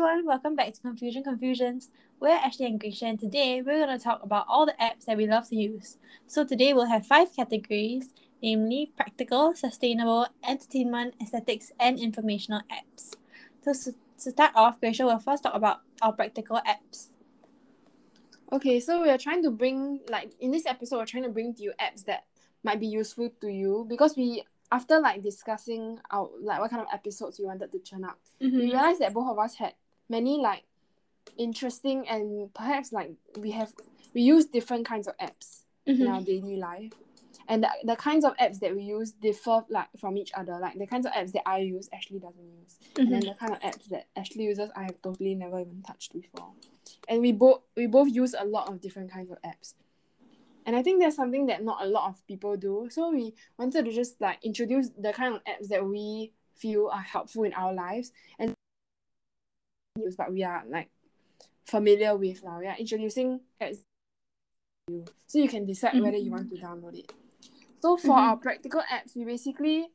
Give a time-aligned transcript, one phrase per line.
[0.00, 1.90] everyone, welcome back to Confusion Confusions.
[2.20, 5.18] We're Ashley and Grisha, and today we're going to talk about all the apps that
[5.18, 5.98] we love to use.
[6.26, 13.12] So today we'll have five categories, namely practical, sustainable, entertainment, aesthetics, and informational apps.
[13.60, 13.92] So
[14.24, 17.08] to start off, Grisha will first talk about our practical apps.
[18.50, 21.52] Okay, so we are trying to bring like in this episode, we're trying to bring
[21.56, 22.24] to you apps that
[22.64, 26.88] might be useful to you because we after like discussing our like what kind of
[26.90, 28.56] episodes we wanted to churn up, mm-hmm.
[28.56, 29.74] we realized that both of us had
[30.10, 30.64] many like
[31.38, 33.72] interesting and perhaps like we have
[34.14, 36.02] we use different kinds of apps mm-hmm.
[36.02, 36.92] in our daily life.
[37.48, 40.58] And the, the kinds of apps that we use differ like from each other.
[40.60, 42.78] Like the kinds of apps that I use, Ashley doesn't use.
[42.94, 43.00] Mm-hmm.
[43.00, 46.12] And then the kind of apps that Ashley uses, I have totally never even touched
[46.12, 46.52] before.
[47.08, 49.74] And we both we both use a lot of different kinds of apps
[50.66, 52.88] and I think that's something that not a lot of people do.
[52.90, 57.00] So we wanted to just like introduce the kind of apps that we feel are
[57.00, 58.54] helpful in our lives and
[60.00, 60.90] use but we are like
[61.64, 62.58] familiar with now.
[62.58, 63.78] We are introducing apps
[65.26, 66.04] so you can decide mm-hmm.
[66.04, 67.12] whether you want to download it.
[67.80, 68.10] So for mm-hmm.
[68.10, 69.86] our practical apps, we basically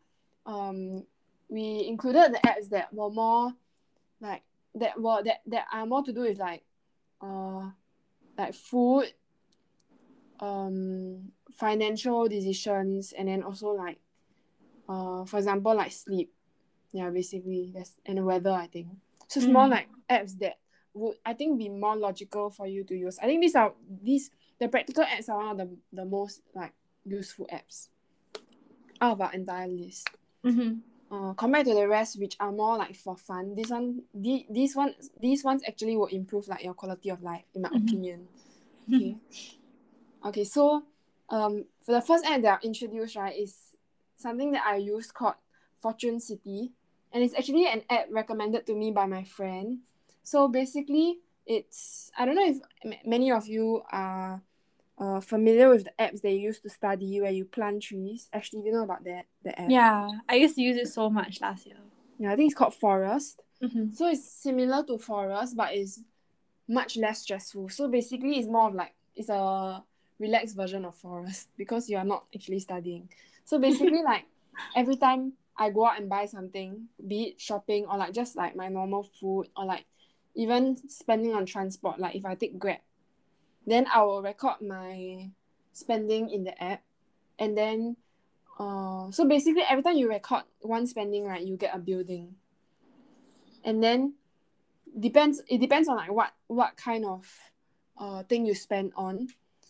[0.45, 1.03] um
[1.49, 3.53] we included the apps that were more
[4.21, 4.43] like
[4.75, 6.63] that were that that are more to do with like
[7.21, 7.69] uh
[8.37, 9.11] like food
[10.39, 13.99] um financial decisions and then also like
[14.89, 16.33] uh for example like sleep
[16.91, 18.87] yeah basically that's and weather I think
[19.27, 19.53] so it's mm.
[19.53, 20.57] more like apps that
[20.93, 24.31] would I think be more logical for you to use I think these are these
[24.59, 26.73] the practical apps are one of the, the most like
[27.05, 27.89] useful apps
[29.01, 30.09] out of our entire list
[30.43, 30.75] mm-hmm.
[31.13, 34.75] uh, compared to the rest which are more like for fun this one the, these
[34.75, 37.87] ones these ones actually will improve like your quality of life in my mm-hmm.
[37.87, 38.27] opinion
[38.93, 39.17] okay
[40.25, 40.83] Okay, so
[41.29, 43.55] um, for the first app that I introduced, right, is
[44.17, 45.35] something that I use called
[45.79, 46.71] Fortune City,
[47.15, 49.79] and it's actually an app recommended to me by my friend.
[50.23, 54.41] So basically, it's I don't know if m- many of you are
[54.99, 58.27] uh, familiar with the apps they use to study where you plant trees.
[58.33, 59.71] Actually, you know about that the app?
[59.71, 61.77] Yeah, I used to use it so much last year.
[62.19, 63.41] Yeah, I think it's called Forest.
[63.63, 63.93] Mm-hmm.
[63.93, 66.01] So it's similar to Forest, but it's
[66.67, 67.69] much less stressful.
[67.69, 69.81] So basically, it's more of like it's a
[70.19, 73.07] relaxed version of forest because you are not actually studying.
[73.45, 74.25] So basically, like
[74.75, 78.55] every time I go out and buy something, be it shopping or like just like
[78.55, 79.85] my normal food or like
[80.35, 82.79] even spending on transport, like if I take Grab,
[83.65, 85.29] then I will record my
[85.71, 86.83] spending in the app.
[87.39, 87.97] And then
[88.59, 92.35] uh so basically every time you record one spending right you get a building.
[93.63, 94.13] And then
[94.97, 97.27] depends it depends on like what what kind of
[97.97, 99.27] uh thing you spend on.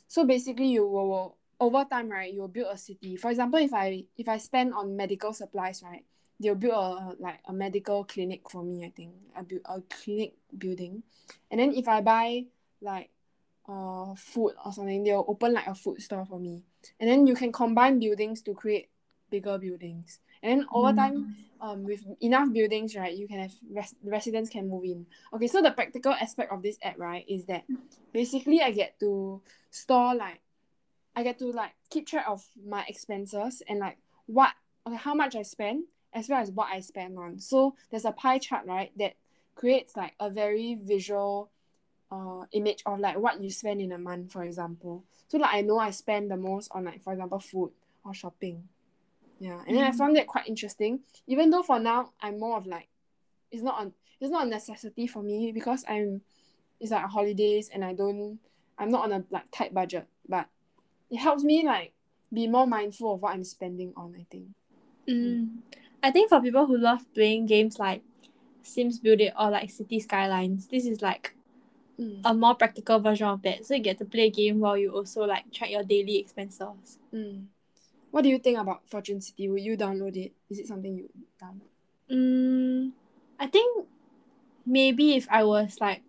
[0.08, 3.16] So basically you will over time right you'll build a city.
[3.16, 6.04] For example if i if i spend on medical supplies right
[6.40, 10.34] they'll build a like a medical clinic for me i think a, build a clinic
[10.58, 11.04] building.
[11.50, 12.46] And then if i buy
[12.82, 13.10] like
[13.68, 16.64] uh food or something they'll open like a food store for me.
[17.00, 18.90] And then you can combine buildings to create
[19.30, 20.20] bigger buildings.
[20.44, 21.68] And then over time mm.
[21.68, 25.06] um with enough buildings right you can have res- residents can move in.
[25.34, 27.64] Okay so the practical aspect of this app right is that
[28.14, 29.42] basically i get to
[29.72, 30.40] store like
[31.16, 34.54] I get to like keep track of my expenses and like what
[34.88, 37.40] okay how much I spend as well as what I spend on.
[37.40, 39.14] So there's a pie chart right that
[39.56, 41.52] creates like a very visual
[42.12, 45.04] uh image of like what you spend in a month for example.
[45.28, 47.72] So like I know I spend the most on like for example food
[48.04, 48.68] or shopping.
[49.40, 49.62] Yeah.
[49.68, 49.96] And then I mm.
[49.96, 51.02] found that quite interesting.
[51.28, 52.88] Even though for now I'm more of like
[53.52, 56.22] it's not on it's not a necessity for me because I'm
[56.80, 58.40] it's like holidays and I don't
[58.78, 60.48] I'm not on a like tight budget, but
[61.10, 61.94] it helps me like
[62.34, 64.16] be more mindful of what I'm spending on.
[64.18, 64.48] I think.
[65.08, 65.50] Mm.
[66.04, 68.04] I think for people who love playing games like
[68.64, 71.36] Sims Build It or like City Skylines, this is like
[72.00, 72.22] mm.
[72.24, 73.66] a more practical version of that.
[73.66, 77.00] So you get to play a game while you also like track your daily expenses.
[77.14, 77.46] Mm.
[78.12, 79.50] What do you think about Fortune City?
[79.50, 80.32] Will you download it?
[80.50, 81.10] Is it something you
[81.42, 81.68] download?
[82.10, 82.92] Mm,
[83.40, 83.88] I think
[84.66, 86.04] maybe if I was like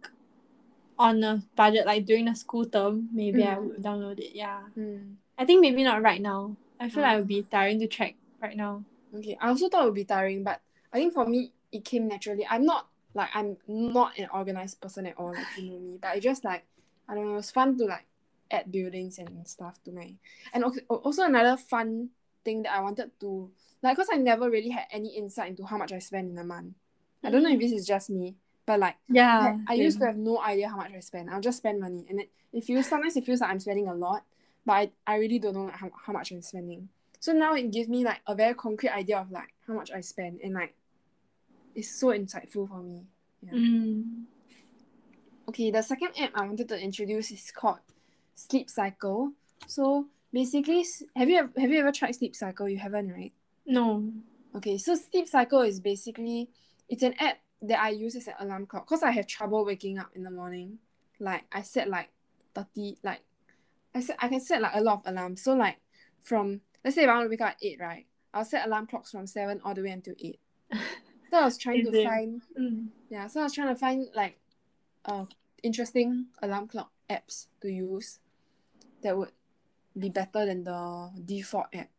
[0.99, 3.55] on a budget like during the school term maybe mm.
[3.55, 5.15] I would download it yeah mm.
[5.39, 8.15] I think maybe not right now I feel like it would be tiring to track
[8.41, 8.85] right now
[9.15, 10.61] okay I also thought it would be tiring but
[10.93, 15.07] I think for me it came naturally I'm not like I'm not an organized person
[15.07, 16.65] at all like you know me but it just like
[17.09, 18.07] I don't know it's fun to like
[18.51, 20.15] add buildings and stuff to my
[20.55, 22.11] and also another fun
[22.45, 23.51] thing that I wanted to
[23.83, 26.45] like because I never really had any insight into how much I spend in a
[26.45, 26.75] month
[27.25, 27.63] I don't know if mm.
[27.63, 30.77] this is just me but like yeah, I, I used to have no idea how
[30.77, 31.31] much I spend.
[31.31, 33.95] I'll just spend money, and it, it feels sometimes it feels like I'm spending a
[33.95, 34.25] lot,
[34.67, 36.89] but I, I really don't know how, how much I'm spending.
[37.21, 40.01] So now it gives me like a very concrete idea of like how much I
[40.01, 40.75] spend, and like
[41.75, 43.05] it's so insightful for me.
[43.43, 43.53] Yeah.
[43.53, 44.25] Mm.
[45.49, 47.79] Okay, the second app I wanted to introduce is called
[48.35, 49.33] Sleep Cycle.
[49.67, 50.85] So basically,
[51.15, 52.69] have you have you ever tried Sleep Cycle?
[52.69, 53.33] You haven't, right?
[53.65, 54.13] No.
[54.57, 56.49] Okay, so Sleep Cycle is basically
[56.89, 59.99] it's an app that I use as an alarm clock because I have trouble waking
[59.99, 60.79] up in the morning.
[61.19, 62.11] Like I set like
[62.55, 63.21] thirty like
[63.95, 65.43] I set I can set like a lot of alarms.
[65.43, 65.77] So like
[66.21, 68.07] from let's say if I want to wake up at eight, right?
[68.35, 70.41] I'll set alarm clocks from seven all the way until eight.
[71.29, 72.87] So I was trying to find Mm.
[73.11, 74.39] yeah, so I was trying to find like
[75.05, 75.25] uh
[75.63, 78.21] interesting alarm clock apps to use
[79.03, 79.33] that would
[79.99, 81.91] be better than the default app.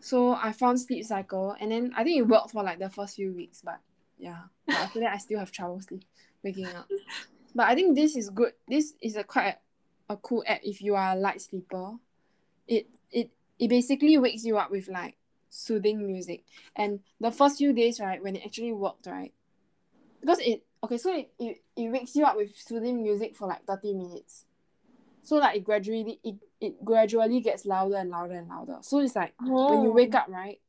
[0.00, 3.16] So I found Sleep Cycle and then I think it worked for like the first
[3.16, 3.80] few weeks, but
[4.18, 4.42] yeah.
[4.66, 6.04] But after that I still have trouble sleep
[6.42, 6.88] waking up.
[7.54, 8.52] But I think this is good.
[8.68, 9.56] This is a quite
[10.08, 11.94] a, a cool app if you are a light sleeper.
[12.68, 15.16] It it it basically wakes you up with like
[15.48, 16.44] soothing music.
[16.74, 19.32] And the first few days, right, when it actually worked, right?
[20.20, 23.64] Because it okay, so it, it, it wakes you up with soothing music for like
[23.64, 24.44] 30 minutes.
[25.22, 28.78] So like it gradually it, it gradually gets louder and louder and louder.
[28.82, 29.70] So it's like oh.
[29.70, 29.94] when you oh.
[29.94, 30.60] wake up, right,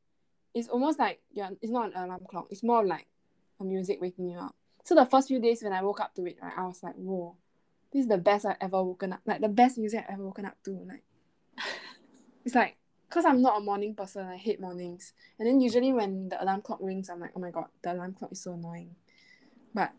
[0.54, 2.48] it's almost like yeah, it's not an alarm clock.
[2.50, 3.06] It's more like
[3.60, 4.54] a music waking you up.
[4.84, 6.94] So the first few days when I woke up to it, right, I was like,
[6.94, 7.36] whoa,
[7.92, 9.20] this is the best I've ever woken up.
[9.26, 10.70] Like the best music I've ever woken up to.
[10.70, 11.02] Like
[12.44, 12.76] it's like
[13.08, 15.12] because I'm not a morning person, I hate mornings.
[15.38, 18.14] And then usually when the alarm clock rings, I'm like, oh my god, the alarm
[18.14, 18.94] clock is so annoying.
[19.74, 19.92] But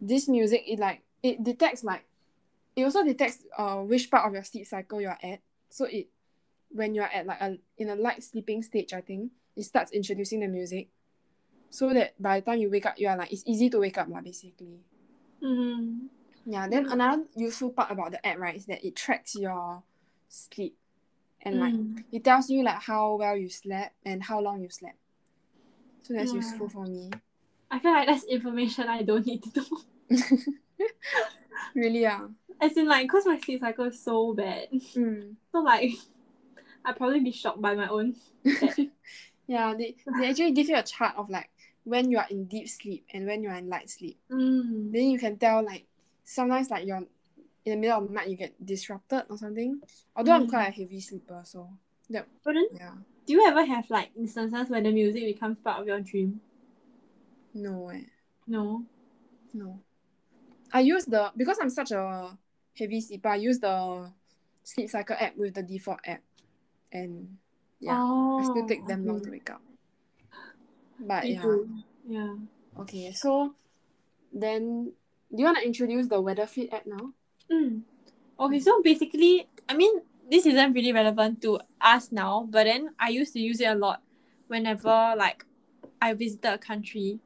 [0.00, 2.04] this music, it like it detects like
[2.76, 5.40] it also detects uh which part of your sleep cycle you're at.
[5.70, 6.08] So it
[6.70, 10.40] when you're at like a in a light sleeping stage, I think it starts introducing
[10.40, 10.88] the music,
[11.72, 13.96] so that by the time you wake up, you are like it's easy to wake
[13.96, 14.84] up lah basically.
[15.42, 16.12] Mm.
[16.44, 16.68] Yeah.
[16.68, 19.82] Then another useful part about the app right is that it tracks your
[20.28, 20.76] sleep,
[21.40, 22.04] and like Mm.
[22.12, 25.00] it tells you like how well you slept and how long you slept.
[26.02, 26.44] So that's Yeah.
[26.44, 27.08] useful for me.
[27.70, 29.80] I feel like that's information I don't need to know.
[31.74, 32.28] really, yeah.
[32.60, 34.68] As in like, cause my sleep cycle is so bad.
[34.92, 35.36] Mm.
[35.50, 35.88] So like,
[36.84, 38.14] I'd probably be shocked by my own.
[39.46, 41.48] yeah, they, they actually give you a chart of like
[41.84, 44.18] when you are in deep sleep and when you are in light sleep.
[44.30, 44.92] Mm.
[44.92, 45.86] Then you can tell like
[46.24, 47.06] sometimes like you're in
[47.64, 49.80] the middle of the night you get disrupted or something.
[50.16, 50.50] Although I'm Mm.
[50.50, 51.68] quite a heavy sleeper, so
[52.10, 52.94] that, then, yeah.
[53.26, 56.40] do you ever have like instances where the music becomes part of your dream?
[57.54, 58.02] No eh.
[58.46, 58.84] No.
[59.54, 59.78] No.
[60.72, 62.36] I use the because I'm such a
[62.78, 64.10] heavy sleeper, I use the
[64.64, 66.22] sleep cycle app with the default app.
[66.92, 67.36] And
[67.80, 67.98] yeah.
[68.00, 69.60] Oh, I still take them long to wake up.
[71.02, 71.42] But Me yeah.
[71.42, 71.68] too.
[72.06, 72.34] Yeah.
[72.78, 73.54] Okay, so
[74.32, 74.92] then
[75.34, 77.12] do you wanna introduce the weather feed app now?
[77.50, 77.82] Mm.
[78.38, 80.00] Okay, so basically, I mean,
[80.30, 83.74] this isn't really relevant to us now, but then I used to use it a
[83.74, 84.00] lot
[84.46, 85.44] whenever like
[86.00, 87.18] I visited a country.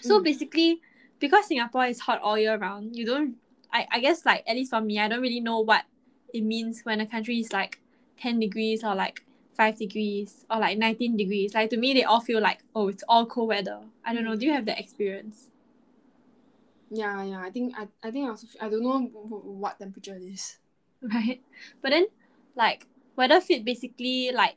[0.00, 0.24] So Mm.
[0.24, 0.80] basically,
[1.20, 3.36] because Singapore is hot all year round, you don't.
[3.72, 5.84] I, I guess like at least for me, I don't really know what
[6.34, 7.80] it means when a country is like
[8.18, 9.22] ten degrees or like
[9.60, 11.52] five degrees or like nineteen degrees.
[11.52, 13.80] Like to me, they all feel like oh, it's all cold weather.
[14.02, 14.34] I don't know.
[14.34, 15.48] Do you have that experience?
[16.90, 17.40] Yeah, yeah.
[17.42, 20.22] I think I, I think I also I don't know wh- wh- what temperature it
[20.22, 20.56] is.
[21.02, 21.42] right?
[21.82, 22.06] But then,
[22.56, 22.86] like
[23.16, 24.56] weather fit basically like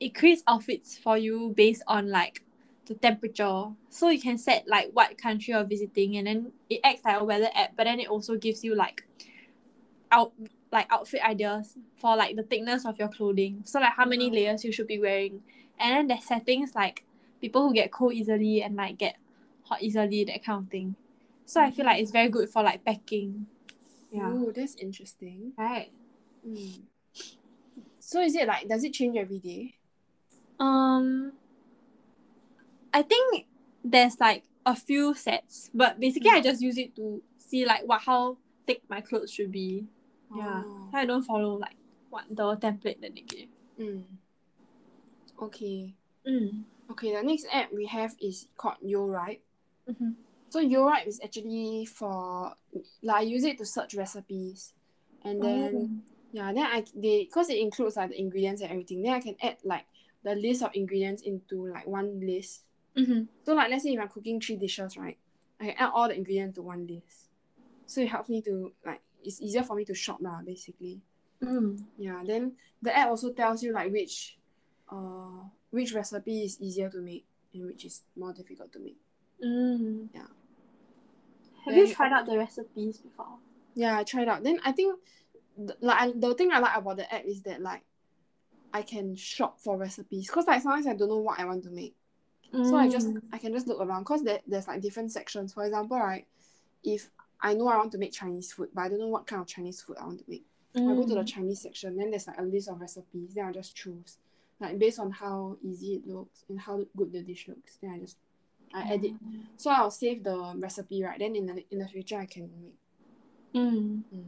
[0.00, 2.42] it creates outfits for you based on like
[2.86, 3.64] the temperature.
[3.90, 7.24] So you can set like what country you're visiting, and then it acts like a
[7.24, 7.76] weather app.
[7.76, 9.04] But then it also gives you like
[10.10, 10.32] out
[10.70, 13.62] like outfit ideas for like the thickness of your clothing.
[13.64, 15.42] So like how many layers you should be wearing,
[15.78, 17.04] and then there's settings like
[17.40, 19.16] people who get cold easily and like get
[19.64, 20.94] hot easily that kind of thing.
[21.46, 23.46] So I feel like it's very good for like packing.
[24.10, 24.32] Yeah.
[24.32, 25.52] Oh, that's interesting.
[25.56, 25.90] Right.
[26.46, 26.80] Mm.
[28.00, 29.74] So is it like does it change every day?
[30.58, 31.32] Um,
[32.92, 33.46] I think
[33.84, 38.02] there's like a few sets, but basically I just use it to see like what
[38.02, 39.86] how thick my clothes should be.
[40.34, 40.90] Yeah, Oh.
[40.92, 41.76] I don't follow like
[42.10, 43.48] what the template that they give.
[43.78, 44.04] Mm.
[45.40, 45.94] Okay.
[46.26, 46.64] Mm.
[46.90, 49.40] Okay, the next app we have is called YoRipe.
[49.88, 50.10] Mm-hmm.
[50.48, 52.54] So YoRipe is actually for
[53.02, 54.72] like I use it to search recipes,
[55.22, 59.02] and then yeah, then I they because it includes like the ingredients and everything.
[59.02, 59.84] Then I can add like
[60.24, 62.64] the list of ingredients into like one list.
[62.96, 63.24] Mm-hmm.
[63.44, 65.18] So like let's say if I'm cooking three dishes, right,
[65.60, 67.28] I can add all the ingredients to one list.
[67.86, 71.00] So it helps me to like it's easier for me to shop lah basically.
[71.42, 71.84] Mm.
[71.98, 74.38] Yeah, then the app also tells you like which
[74.90, 78.96] uh which recipe is easier to make and which is more difficult to make.
[79.44, 80.08] Mm.
[80.14, 80.20] Yeah.
[81.64, 83.38] Have Then- you tried out the recipes before?
[83.74, 84.42] Yeah, I tried out.
[84.42, 84.98] Then I think
[85.56, 87.82] th- like I, the thing I like about the app is that like
[88.72, 91.70] I can shop for recipes because like sometimes I don't know what I want to
[91.70, 91.94] make.
[92.50, 95.52] So I just I can just look around because there, there's like different sections.
[95.52, 96.26] For example, right,
[96.82, 99.40] if I know I want to make Chinese food, but I don't know what kind
[99.40, 100.44] of Chinese food I want to make.
[100.76, 103.34] I go to the Chinese section, then there's like a list of recipes.
[103.34, 104.18] Then I just choose,
[104.60, 107.78] like based on how easy it looks and how good the dish looks.
[107.82, 108.16] Then I just
[108.74, 109.12] I edit.
[109.56, 111.18] So I'll save the recipe, right?
[111.18, 112.76] Then in the in the future I can make.
[113.54, 114.02] Mm.
[114.14, 114.24] Mm.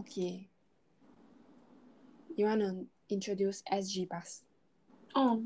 [0.00, 0.48] Okay.
[2.36, 4.42] You wanna introduce SG Bus?
[5.14, 5.44] Oh,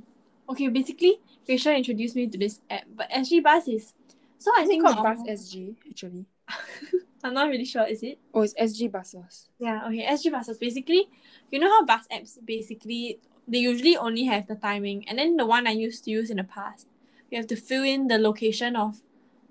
[0.49, 0.69] okay.
[0.69, 3.95] Basically, Rachel introduced me to this app, but SG Bus is
[4.39, 6.27] so I think called Bus SG actually?
[7.25, 7.85] I'm not really sure.
[7.85, 8.19] Is it?
[8.33, 9.49] Oh, it's SG buses.
[9.59, 9.87] Yeah.
[9.87, 10.07] Okay.
[10.07, 11.09] SG buses basically,
[11.51, 13.19] you know how bus apps basically
[13.49, 16.37] they usually only have the timing, and then the one I used to use in
[16.37, 16.87] the past,
[17.31, 19.01] you have to fill in the location of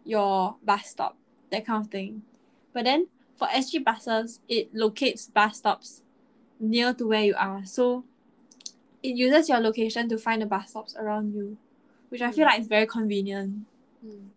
[0.05, 1.17] your bus stop,
[1.51, 2.21] that kind of thing.
[2.73, 6.03] But then for SG buses, it locates bus stops
[6.59, 8.05] near to where you are, so
[9.01, 11.57] it uses your location to find the bus stops around you,
[12.09, 13.65] which I feel like is very convenient.
[14.05, 14.27] Mm.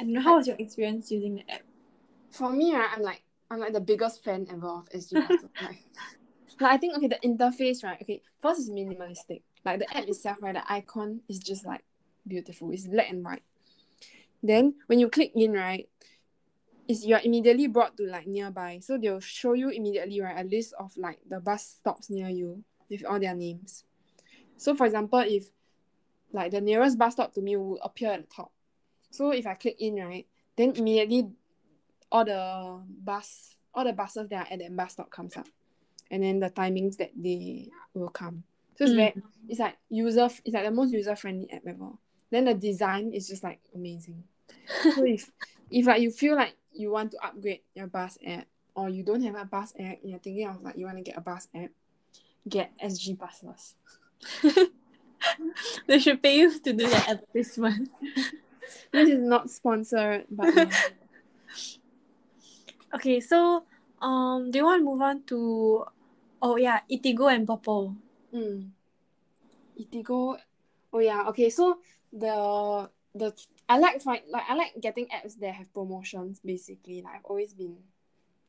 [0.00, 1.60] I don't know how was your experience using the app.
[2.30, 5.12] For me, right, I'm like I'm like the biggest fan ever of SG
[5.60, 5.84] like,
[6.58, 8.00] like I think okay, the interface, right?
[8.00, 9.42] Okay, first is minimalistic.
[9.62, 10.54] Like the app itself, right?
[10.54, 11.84] The icon is just like
[12.26, 12.70] beautiful.
[12.70, 13.42] It's black and white.
[14.42, 15.86] Then when you click in, right,
[16.88, 18.78] is you're immediately brought to like nearby.
[18.80, 22.64] So they'll show you immediately, right, a list of like the bus stops near you
[22.88, 23.84] with all their names.
[24.56, 25.50] So for example, if
[26.32, 28.50] like the nearest bus stop to me will appear at the top.
[29.10, 30.26] So if I click in, right,
[30.56, 31.28] then immediately
[32.12, 35.46] all the bus all the buses that are at that bus stop comes up.
[36.10, 38.42] And then the timings that they will come.
[38.76, 38.96] So it's Mm.
[38.96, 39.14] very
[39.48, 41.90] it's like user it's like the most user friendly app ever.
[42.30, 44.24] Then the design is just like amazing.
[44.94, 45.30] so if
[45.70, 49.22] if like you feel like you want to upgrade your bus app or you don't
[49.22, 51.48] have a bus app and you're thinking of like you want to get a bus
[51.54, 51.70] app,
[52.48, 53.74] get SG buses.
[55.86, 57.88] they should pay you to do that advertisement.
[58.92, 60.54] This is not sponsored, but.
[62.92, 63.64] Okay, so
[64.02, 65.84] um, do you want to move on to
[66.42, 67.94] oh yeah, Eatigo and Popo?
[68.34, 68.70] Mm.
[69.78, 70.38] Eatigo.
[70.92, 71.26] Oh yeah.
[71.28, 71.50] Okay.
[71.50, 71.78] So
[72.12, 73.32] the the
[73.68, 76.40] I like find like I like getting apps that have promotions.
[76.44, 77.76] Basically, like I've always been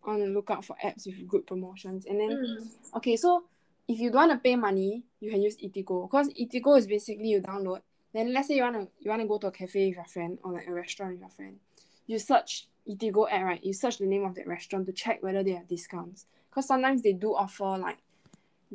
[0.04, 2.06] on the lookout for apps with good promotions.
[2.08, 3.44] And then okay, so
[3.88, 7.28] if you don't want to pay money, you can use Eatigo because Eatigo is basically
[7.28, 7.82] you download.
[8.14, 10.54] Then let's say you wanna you wanna go to a cafe with your friend or
[10.54, 11.60] like a restaurant with your friend.
[12.08, 13.64] You search Eatigo app right.
[13.64, 16.26] You search the name of that restaurant to check whether they have discounts.
[16.50, 17.98] Because sometimes they do offer like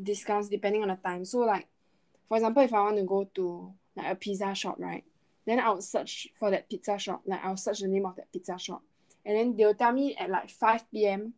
[0.01, 1.25] discounts depending on the time.
[1.25, 1.67] So like
[2.29, 5.05] for example, if I want to go to like a pizza shop, right?
[5.47, 7.23] Then I'll search for that pizza shop.
[7.27, 8.83] Like I'll search the name of that pizza shop.
[9.25, 11.35] And then they'll tell me at like 5 p.m.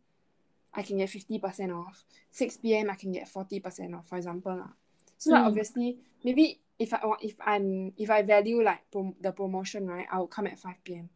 [0.73, 2.03] I can get 50% off.
[2.31, 2.89] 6 p.m.
[2.89, 4.55] I can get 40% off, for example.
[4.55, 4.69] lah.
[5.17, 5.47] So like Mm.
[5.47, 10.07] obviously maybe if I want if I'm if I value like prom- the promotion, right,
[10.11, 11.09] I'll come at 5 p.m.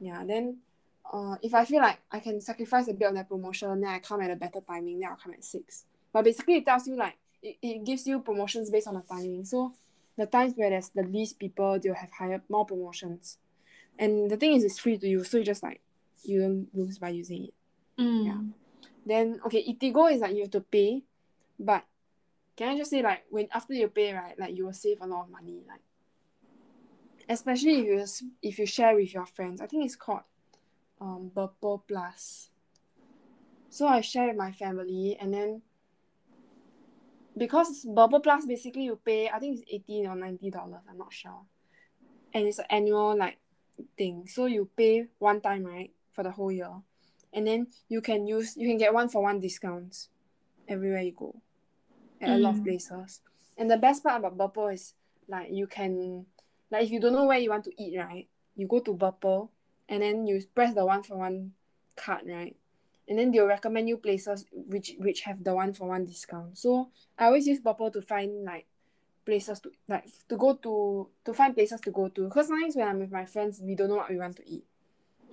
[0.00, 0.58] Yeah, then
[1.12, 3.98] uh if I feel like I can sacrifice a bit of that promotion, then I
[3.98, 5.84] come at a better timing, then I'll come at 6.
[6.12, 9.44] But basically it tells you like it, it gives you promotions based on the timing.
[9.44, 9.72] So
[10.16, 13.38] the times where there's the least people, they'll have higher more promotions.
[13.98, 15.80] And the thing is it's free to use, so you just like
[16.22, 17.54] you don't lose by using it.
[17.98, 18.26] Mm.
[18.26, 18.40] Yeah.
[19.04, 21.02] Then okay, Eatigo is like you have to pay,
[21.58, 21.84] but
[22.56, 25.06] can I just say like when after you pay right, like you will save a
[25.06, 25.80] lot of money, like
[27.28, 29.60] especially if you if you share with your friends.
[29.60, 30.22] I think it's called
[31.00, 32.48] um Burpple Plus.
[33.68, 35.62] So I share with my family, and then
[37.36, 40.80] because Burpple Plus basically you pay I think it's eighteen or ninety dollars.
[40.88, 41.42] I'm not sure,
[42.32, 43.38] and it's an annual like
[43.98, 44.26] thing.
[44.28, 46.72] So you pay one time right for the whole year,
[47.34, 50.08] and then you can use you can get one for one discounts
[50.68, 51.42] everywhere you go
[52.20, 52.64] at a lot of Mm.
[52.64, 53.20] places.
[53.56, 54.94] And the best part about Burpple is
[55.28, 56.26] like you can
[56.70, 59.50] like if you don't know where you want to eat right, you go to Burpple
[59.88, 61.52] and then you press the one for one
[61.96, 62.56] card right,
[63.08, 66.58] and then they'll recommend you places which which have the one for one discount.
[66.58, 68.66] So I always use Burpple to find like
[69.24, 72.88] places to like to go to to find places to go to because sometimes when
[72.88, 74.64] I'm with my friends we don't know what we want to eat.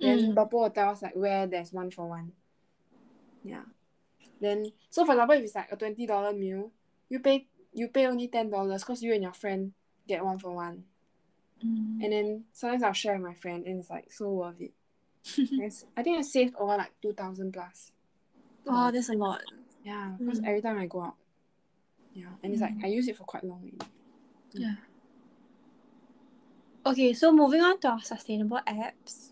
[0.02, 0.34] Mm.
[0.34, 2.32] Burpple will tell us like where there's one for one.
[3.44, 3.62] Yeah.
[4.40, 6.70] Then so for example if it's like a twenty dollar meal,
[7.08, 9.72] you pay you pay only ten dollars because you and your friend
[10.06, 10.84] get one for one.
[11.64, 12.02] Mm.
[12.04, 14.72] And then sometimes I'll share with my friend and it's like so worth it.
[15.96, 17.92] I think I saved over like two thousand plus.
[18.66, 19.42] oh, that's a lot.
[19.84, 20.48] Yeah, because Mm.
[20.48, 21.14] every time I go out.
[22.14, 22.32] Yeah.
[22.42, 23.78] And it's like I use it for quite long already.
[24.52, 24.74] Yeah.
[26.86, 29.30] Okay, so moving on to our sustainable apps.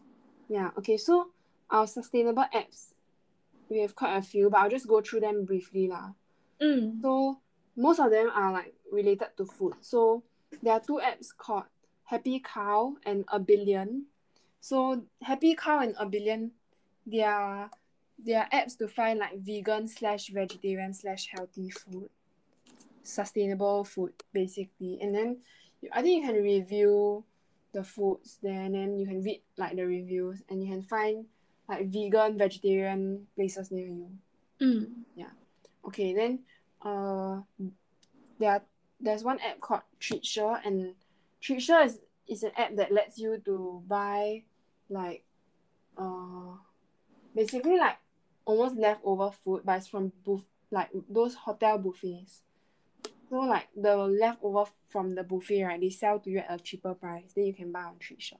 [0.49, 1.29] Yeah, okay, so
[1.71, 2.92] our sustainable apps,
[3.69, 6.13] we have quite a few, but I'll just go through them briefly lah.
[6.61, 7.01] Mm.
[7.03, 7.39] So
[7.77, 9.75] most of them are like related to food.
[9.81, 10.23] So
[10.63, 11.65] there are two apps called
[12.05, 14.05] Happy Cow and abillion.
[14.61, 16.51] So Happy Cow and abillion,
[17.07, 17.71] they are
[18.25, 22.09] they are apps to find like vegan slash vegetarian slash healthy food,
[23.03, 24.99] sustainable food basically.
[25.01, 25.39] And then
[25.93, 27.25] I think you can review
[27.73, 31.25] the foods there and then you can read like the reviews and you can find
[31.69, 34.11] like vegan vegetarian places near you.
[34.61, 34.87] Mm.
[35.15, 35.31] Yeah.
[35.87, 36.41] Okay, then
[36.85, 37.41] uh
[38.39, 38.63] there are,
[39.01, 40.95] there's one app called Treatsure and
[41.41, 44.43] Treatsure is, is an app that lets you to buy
[44.89, 45.25] like
[45.97, 46.57] uh
[47.35, 47.99] basically like
[48.45, 52.41] almost leftover food but it's from buff like those hotel buffets.
[53.29, 56.95] So like the leftover from the buffet right they sell to you at a cheaper
[56.95, 58.37] price then you can buy on Treatsure.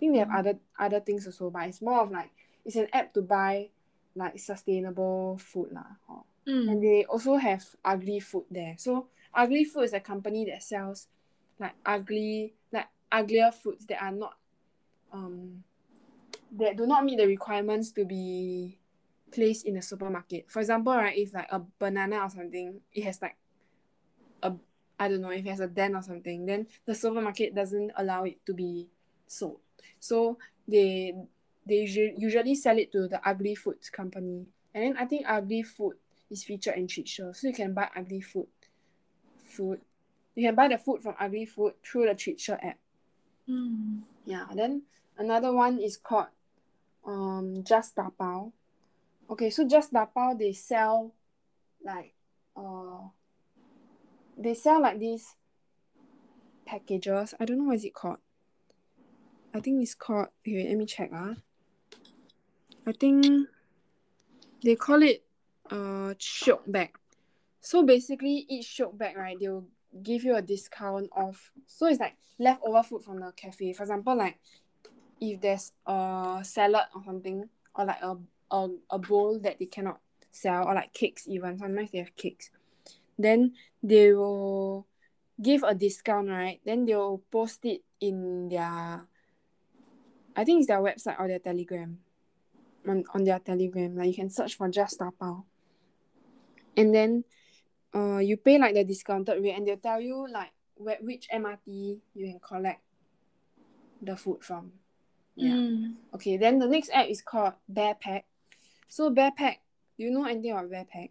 [0.00, 2.30] I think they have other other things also but it's more of like
[2.64, 3.68] it's an app to buy
[4.16, 6.00] like sustainable food lah.
[6.48, 6.72] Mm.
[6.72, 8.74] and they also have ugly food there.
[8.78, 11.06] So ugly food is a company that sells
[11.58, 14.34] like ugly like uglier foods that are not
[15.12, 15.64] um
[16.56, 18.78] that do not meet the requirements to be
[19.30, 20.50] placed in a supermarket.
[20.50, 23.36] For example, right, if like a banana or something, it has like
[24.42, 24.54] a
[24.98, 28.24] I don't know if it has a dent or something, then the supermarket doesn't allow
[28.24, 28.88] it to be
[29.30, 29.60] sold.
[30.00, 31.14] So they
[31.66, 31.86] they
[32.18, 34.46] usually sell it to the Ugly Food company.
[34.74, 35.96] And then I think ugly food
[36.30, 37.34] is featured in Treatsure.
[37.34, 38.48] So you can buy ugly food.
[39.44, 39.80] Food.
[40.34, 42.78] You can buy the food from ugly food through the Treatsure app.
[43.48, 44.02] Mm.
[44.24, 44.46] Yeah.
[44.54, 44.82] Then
[45.18, 46.28] another one is called
[47.06, 48.52] um Just Dabao.
[49.28, 51.12] Okay, so Just Dabao they sell
[51.84, 52.14] like
[52.56, 53.08] uh
[54.38, 55.34] they sell like these
[56.64, 57.34] packages.
[57.38, 58.18] I don't know what is it called.
[59.52, 61.34] I think it's called okay, let me check ah.
[62.86, 63.48] I think
[64.62, 65.24] they call it
[65.70, 66.90] uh shiok bag.
[67.60, 69.66] So basically each shiok bag right they'll
[70.02, 71.50] give you a discount off.
[71.66, 73.72] So it's like leftover food from the cafe.
[73.72, 74.38] For example, like
[75.20, 78.16] if there's a salad or something, or like a
[78.50, 81.58] a, a bowl that they cannot sell, or like cakes even.
[81.58, 82.50] Sometimes they have cakes.
[83.18, 84.86] Then they will
[85.40, 86.60] give a discount, right?
[86.64, 89.06] Then they'll post it in their
[90.36, 91.98] I think it's their website or their telegram.
[92.88, 93.96] On, on their telegram.
[93.96, 95.44] Like you can search for just Tapao.
[96.76, 97.24] And then
[97.94, 101.98] uh you pay like the discounted rate and they'll tell you like where, which MRT
[102.14, 102.80] you can collect
[104.00, 104.72] the food from.
[105.36, 105.52] Yeah.
[105.52, 105.94] Mm.
[106.14, 108.24] Okay, then the next app is called barePack.
[108.88, 109.56] So barePack,
[109.98, 111.10] do you know anything about barePack?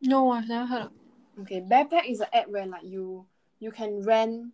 [0.00, 0.92] No, I've never heard of
[1.40, 3.26] Okay, barePack is an app where like you
[3.60, 4.52] you can rent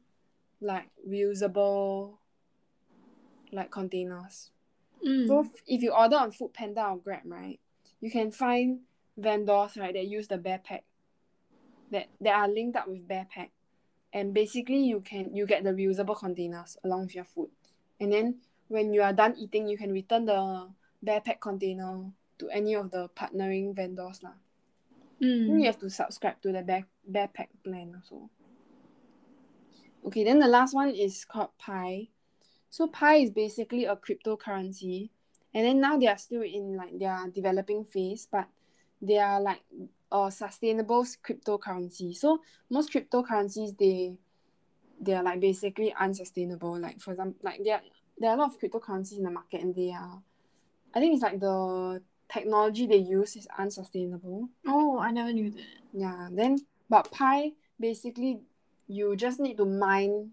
[0.61, 2.19] like reusable
[3.53, 4.51] like containers.
[5.05, 5.27] mm.
[5.27, 7.61] So if you order on Food Panda or Grab, right,
[8.01, 8.81] you can find
[9.17, 10.83] vendors right that use the barePack
[11.91, 13.51] that that are linked up with barePack,
[14.13, 17.51] and basically you can you get the reusable containers along with your food,
[18.01, 20.69] and then when you are done eating, you can return the
[21.05, 24.35] barePack container to any of the partnering vendors lah.
[25.21, 25.61] Then Mm.
[25.61, 28.31] you have to subscribe to the Bear barePack plan also.
[30.05, 32.09] Okay, then the last one is called Pi.
[32.75, 35.09] So Pi is basically a cryptocurrency,
[35.55, 38.49] and then now they are still in like their developing phase, but
[39.01, 39.61] they are like
[40.11, 42.17] a sustainable cryptocurrency.
[42.17, 44.17] So most cryptocurrencies they
[45.01, 46.77] they are like basically unsustainable.
[46.81, 47.83] Like for example, like there are,
[48.19, 50.21] there are a lot of cryptocurrencies in the market, and they are,
[50.97, 54.49] I think it's like the technology they use is unsustainable.
[54.67, 55.63] Oh, I never knew that.
[55.93, 56.59] Yeah, then
[56.91, 58.41] but Pi basically
[58.89, 60.33] you just need to mine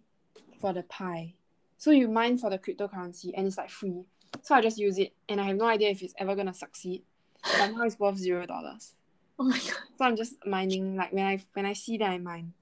[0.60, 1.36] for the Pi.
[1.82, 4.06] So you mine for the cryptocurrency and it's like free.
[4.44, 7.02] So I just use it and I have no idea if it's ever gonna succeed.
[7.41, 8.94] But now it's worth zero dollars.
[9.39, 9.82] Oh my god.
[9.98, 12.54] So I'm just mining like when I when I see that I mine.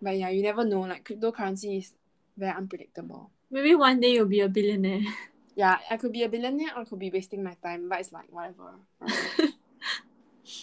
[0.00, 0.80] But yeah, you never know.
[0.80, 1.92] Like cryptocurrency is
[2.34, 3.30] very unpredictable.
[3.50, 5.02] Maybe one day you'll be a billionaire.
[5.54, 8.12] Yeah, I could be a billionaire or I could be wasting my time, but it's
[8.12, 8.74] like whatever.
[9.00, 9.52] right?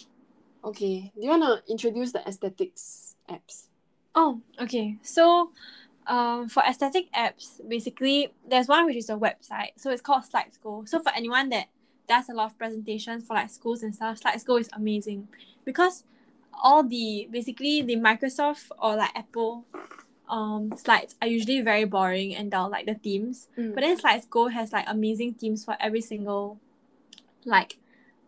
[0.64, 3.66] okay, do you wanna introduce the aesthetics apps?
[4.14, 4.98] Oh, okay.
[5.02, 5.50] So,
[6.06, 9.70] um, for aesthetic apps, basically, there's one which is a website.
[9.76, 10.88] So it's called SlideSchool.
[10.88, 11.68] So for anyone that
[12.08, 15.28] does a lot of presentations for like schools and stuff, SlideSchool is amazing
[15.64, 16.04] because
[16.62, 19.64] all the basically the Microsoft or like Apple
[20.28, 23.48] um slides are usually very boring and dull like the themes.
[23.58, 23.74] Mm.
[23.74, 26.58] But then SlideSchool has like amazing themes for every single
[27.44, 27.78] like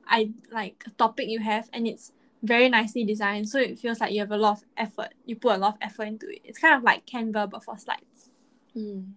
[0.08, 4.20] I like topic you have and it's very nicely designed so it feels like you
[4.20, 6.74] have a lot of effort you put a lot of effort into it it's kind
[6.74, 8.30] of like canva but for slides
[8.76, 9.12] Mm.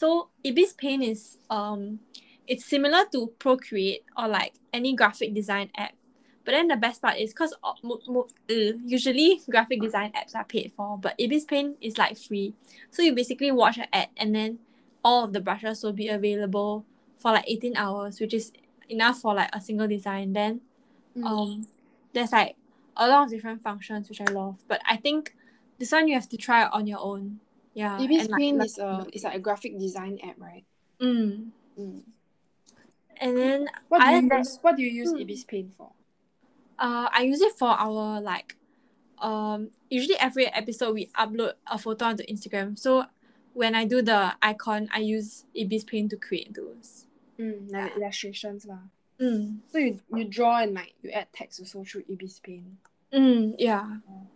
[0.00, 1.98] so ibis paint is um
[2.46, 5.92] it's similar to procreate or like any graphic design app
[6.44, 7.72] But then the best part is because uh,
[8.84, 12.52] usually graphic design apps are paid for, but Ibis Paint is like free.
[12.90, 14.58] So you basically watch an ad and then
[15.02, 16.84] all of the brushes will be available
[17.16, 18.52] for like 18 hours, which is
[18.90, 20.34] enough for like a single design.
[20.34, 20.60] Then
[21.16, 21.24] mm.
[21.24, 21.66] um
[22.14, 22.56] there's like
[22.96, 24.58] a lot of different functions which I love.
[24.66, 25.34] But I think
[25.78, 27.40] this one you have to try on your own.
[27.74, 27.98] Yeah.
[27.98, 30.64] Ibis Paint like, is a is like a graphic design app, right?
[31.00, 31.50] Mm.
[31.78, 32.02] mm.
[33.20, 35.20] And then what do you use, what do you use mm.
[35.20, 35.92] Ibis Paint for?
[36.78, 38.56] Uh, I use it for our like,
[39.18, 42.78] um, usually every episode we upload a photo onto Instagram.
[42.78, 43.06] So
[43.52, 47.06] when I do the icon, I use Ibis Paint to create those.
[47.38, 47.96] Mm, like yeah.
[47.96, 48.90] illustrations lah.
[49.24, 49.58] Mm.
[49.72, 52.76] So you you draw and like you add text also through Ibis Paint.
[53.12, 54.04] Mm, yeah.
[54.10, 54.26] Oh.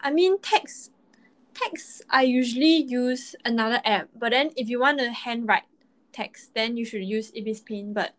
[0.00, 0.92] I mean text
[1.54, 5.66] text I usually use another app, but then if you want to handwrite
[6.12, 7.94] text, then you should use Ibis Paint.
[7.94, 8.14] But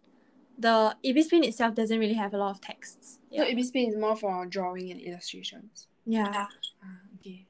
[0.57, 3.19] the Ibis Paint itself doesn't really have a lot of texts.
[3.31, 3.43] Yeah.
[3.43, 5.87] So Ibis Paint is more for drawing and illustrations.
[6.05, 6.31] Yeah.
[6.35, 6.49] Ah,
[7.19, 7.45] okay.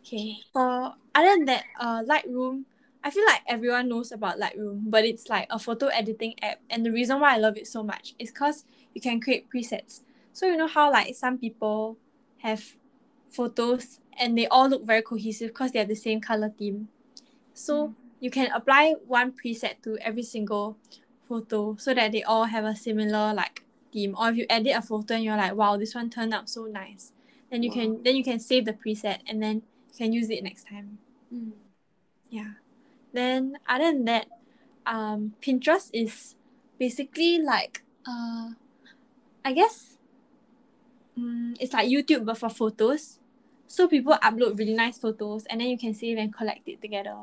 [0.00, 0.38] Okay.
[0.52, 2.64] For other than that, uh, Lightroom,
[3.02, 6.84] I feel like everyone knows about Lightroom, but it's like a photo editing app, and
[6.84, 10.00] the reason why I love it so much is because you can create presets.
[10.32, 11.96] So you know how like some people
[12.38, 12.76] have
[13.28, 16.88] photos and they all look very cohesive because they have the same color theme.
[17.54, 17.94] So mm.
[18.20, 20.76] you can apply one preset to every single
[21.28, 24.14] photo so that they all have a similar like theme.
[24.18, 26.64] Or if you edit a photo and you're like, wow, this one turned out so
[26.64, 27.12] nice,
[27.50, 27.74] then you wow.
[27.74, 30.98] can then you can save the preset and then you can use it next time.
[31.32, 31.52] Mm.
[32.30, 32.52] Yeah.
[33.12, 34.26] Then other than that,
[34.86, 36.34] um, Pinterest is
[36.78, 38.50] basically like uh,
[39.44, 39.96] I guess
[41.16, 43.18] um, it's like YouTube but for photos.
[43.66, 47.16] So people upload really nice photos and then you can save and collect it together.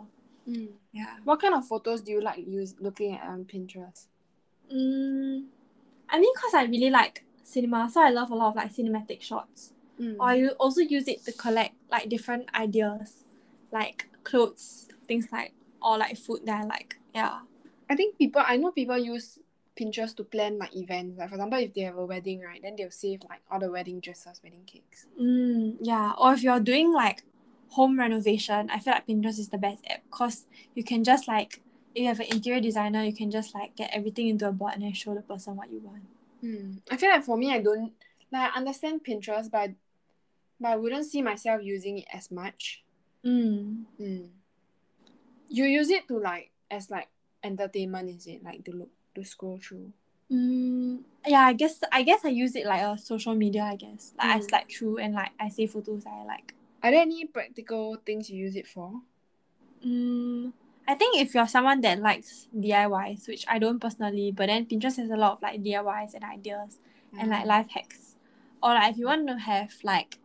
[0.48, 0.70] Mm.
[0.92, 1.18] Yeah.
[1.24, 4.06] What kind of photos do you like use looking at on Pinterest?
[4.72, 5.46] Mm,
[6.10, 9.22] I mean, cause I really like cinema, so I love a lot of like cinematic
[9.22, 9.74] shots.
[10.00, 10.18] Mm.
[10.20, 13.24] Or I also use it to collect like different ideas,
[13.72, 16.98] like clothes, things like or like food that I like.
[17.14, 17.40] Yeah.
[17.90, 19.40] I think people I know people use
[19.80, 21.20] Pinterest to plan like events.
[21.20, 23.72] Like for example, if they have a wedding, right, then they'll save like all the
[23.72, 25.06] wedding dresses, wedding cakes.
[25.20, 26.14] Mm, yeah.
[26.18, 27.24] Or if you're doing like
[27.70, 31.62] home renovation, I feel like Pinterest is the best app because you can just like
[31.94, 34.74] if you have an interior designer, you can just like get everything into a board
[34.74, 36.04] and then show the person what you want.
[36.42, 36.78] Hmm.
[36.92, 37.94] I feel like for me, I don't
[38.32, 39.72] like I understand Pinterest, but
[40.60, 42.84] but I wouldn't see myself using it as much.
[43.26, 43.84] Mm.
[44.00, 44.30] Mm.
[45.48, 47.08] You use it to like as like
[47.44, 48.44] entertainment, is it?
[48.44, 49.92] Like to look to scroll through.
[50.32, 53.64] Mm, yeah, I guess I guess I use it like a social media.
[53.64, 54.36] I guess like mm.
[54.36, 56.54] I slide through and like I see photos I like.
[56.84, 59.02] Are there any practical things you use it for?
[59.86, 60.54] Mm,
[60.88, 64.98] I think if you're someone that likes DIYs, which I don't personally, but then Pinterest
[64.98, 66.80] has a lot of like DIYs and ideas
[67.14, 67.22] mm.
[67.22, 67.48] and like mm.
[67.48, 68.16] life hacks.
[68.62, 70.20] Or like if you want to have like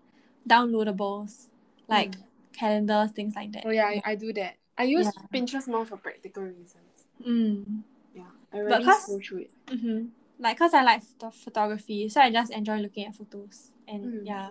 [0.49, 1.49] downloadables,
[1.89, 2.23] like mm.
[2.53, 3.65] calendars, things like that.
[3.67, 4.57] Oh yeah, I, I do that.
[4.79, 5.23] I use yeah.
[5.33, 7.05] Pinterest more for practical reasons.
[7.27, 7.83] Mm.
[8.15, 9.51] Yeah, I really scroll through it.
[9.67, 10.07] Mm-hmm.
[10.39, 14.27] Like, cause I like photo- photography, so I just enjoy looking at photos, and mm.
[14.27, 14.51] yeah.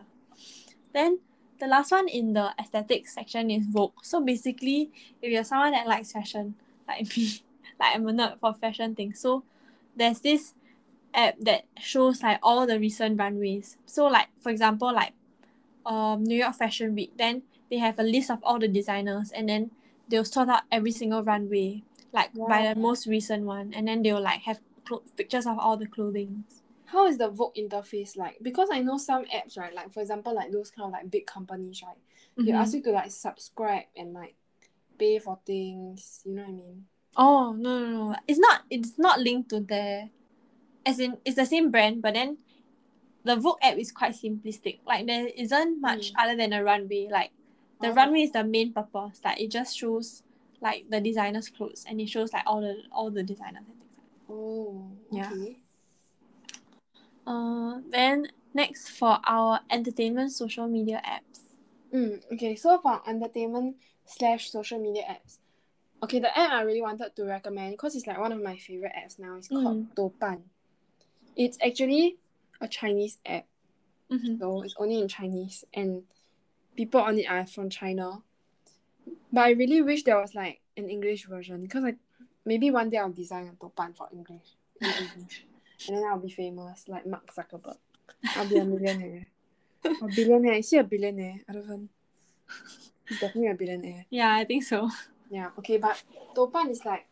[0.93, 1.19] Then
[1.60, 3.93] the last one in the aesthetics section is Vogue.
[4.01, 6.55] So basically, if you're someone that likes fashion,
[6.88, 7.41] like me,
[7.79, 9.19] like I'm a nerd for fashion things.
[9.19, 9.43] So
[9.95, 10.53] there's this
[11.13, 13.77] app that shows like all the recent runways.
[13.86, 15.13] So like for example, like
[15.86, 19.49] um New York Fashion Week, then they have a list of all the designers and
[19.49, 19.71] then
[20.09, 22.47] they'll sort out every single runway, like wow.
[22.47, 25.87] by the most recent one, and then they'll like have cl- pictures of all the
[25.87, 26.43] clothing
[26.91, 28.37] how is the Vogue interface like?
[28.41, 29.73] Because I know some apps, right?
[29.73, 31.95] Like for example, like those kind of like big companies, right?
[32.37, 32.45] Mm-hmm.
[32.45, 34.35] They ask you to like subscribe and like
[34.97, 36.21] pay for things.
[36.25, 36.85] You know what I mean?
[37.15, 38.15] Oh no no no!
[38.27, 38.61] It's not.
[38.69, 40.09] It's not linked to the,
[40.85, 42.37] as in it's the same brand, but then,
[43.23, 44.79] the Vogue app is quite simplistic.
[44.85, 46.15] Like there isn't much mm.
[46.17, 47.07] other than a runway.
[47.11, 47.31] Like,
[47.81, 47.93] the oh.
[47.93, 49.21] runway is the main purpose.
[49.23, 50.23] Like it just shows,
[50.61, 53.97] like the designer's clothes, and it shows like all the all the designers and things
[53.97, 54.07] like.
[54.29, 54.91] Oh.
[55.13, 55.57] Okay.
[57.25, 57.31] Yeah.
[57.31, 61.39] Uh, then next for our entertainment social media apps.
[61.93, 65.37] Mm, okay, so for entertainment slash social media apps,
[66.03, 68.93] okay, the app I really wanted to recommend because it's like one of my favorite
[68.97, 69.35] apps now.
[69.35, 69.95] It's called mm.
[69.95, 70.41] Douban.
[71.35, 72.17] It's actually
[72.61, 73.45] a Chinese app,
[74.11, 74.39] mm-hmm.
[74.39, 76.03] so it's only in Chinese and
[76.75, 78.21] people on it are from China.
[79.32, 81.97] But I really wish there was like an English version because like
[82.45, 84.55] maybe one day I'll design a Douban for English.
[84.82, 85.45] English
[85.88, 87.77] and then I'll be famous like Mark Zuckerberg.
[88.36, 89.27] I'll be a millionaire.
[89.86, 90.53] a billionaire.
[90.53, 91.39] Is he a billionaire?
[91.47, 91.88] I don't know.
[93.08, 94.05] He's definitely a billionaire.
[94.10, 94.89] Yeah, I think so.
[95.29, 96.01] Yeah, okay, but
[96.36, 97.05] Douban is like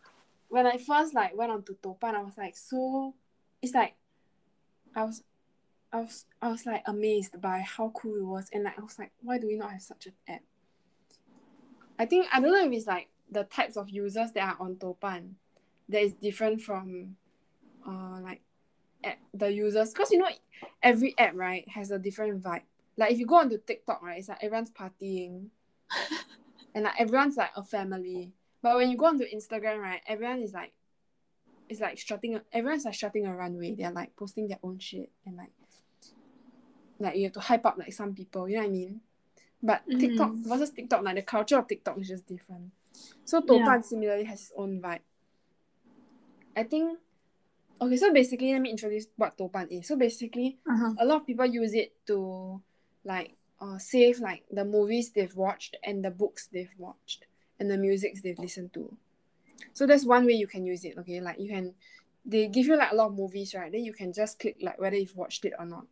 [0.49, 3.13] when I first like went on to Douban, I was like so
[3.61, 3.95] it's like
[4.95, 5.23] I was
[5.91, 8.99] I was I was like amazed by how cool it was and like I was
[8.99, 10.41] like why do we not have such an app?
[11.97, 14.75] I think I don't know if it's like the types of users that are on
[14.75, 15.33] Douban
[15.89, 17.15] that is different from
[17.87, 18.41] uh like
[19.03, 19.93] app, the users.
[19.93, 20.29] Because you know
[20.83, 22.63] every app right has a different vibe.
[22.97, 25.47] Like if you go onto TikTok right it's like everyone's partying
[26.75, 28.33] and like everyone's like a family.
[28.61, 30.73] But when you go onto Instagram right everyone is like
[31.69, 35.35] it's like strutting everyone's like strutting a runway they're like posting their own shit and
[35.35, 35.51] like
[36.99, 39.01] like you have to hype up like some people you know what I mean?
[39.61, 39.99] But mm-hmm.
[39.99, 42.71] TikTok versus TikTok like the culture of TikTok is just different.
[43.25, 43.81] So Douban yeah.
[43.81, 44.99] similarly has its own vibe.
[46.55, 46.99] I think
[47.79, 49.87] okay so basically let me introduce what Douban is.
[49.87, 50.93] So basically uh-huh.
[50.99, 52.61] a lot of people use it to
[53.03, 57.25] like uh, save like the movies they've watched and the books they've watched
[57.59, 58.95] and the musics they've listened to.
[59.73, 61.21] So that's one way you can use it okay?
[61.21, 61.73] Like you can
[62.25, 63.71] they give you like a lot of movies right?
[63.71, 65.85] Then you can just click like whether you've watched it or not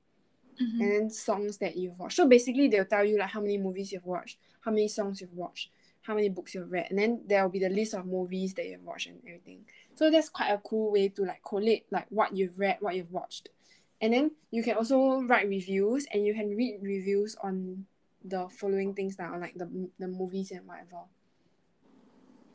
[0.61, 0.81] mm-hmm.
[0.81, 2.17] and then songs that you've watched.
[2.17, 5.33] So basically they'll tell you like how many movies you've watched how many songs you've
[5.33, 5.69] watched
[6.01, 8.65] how many books you've read and then there will be the list of movies that
[8.65, 9.65] you've watched and everything.
[9.95, 13.11] So that's quite a cool way to like collate like what you've read what you've
[13.11, 13.49] watched.
[14.01, 17.85] And then you can also write reviews and you can read reviews on
[18.23, 21.05] the following things are like the, the movies and whatever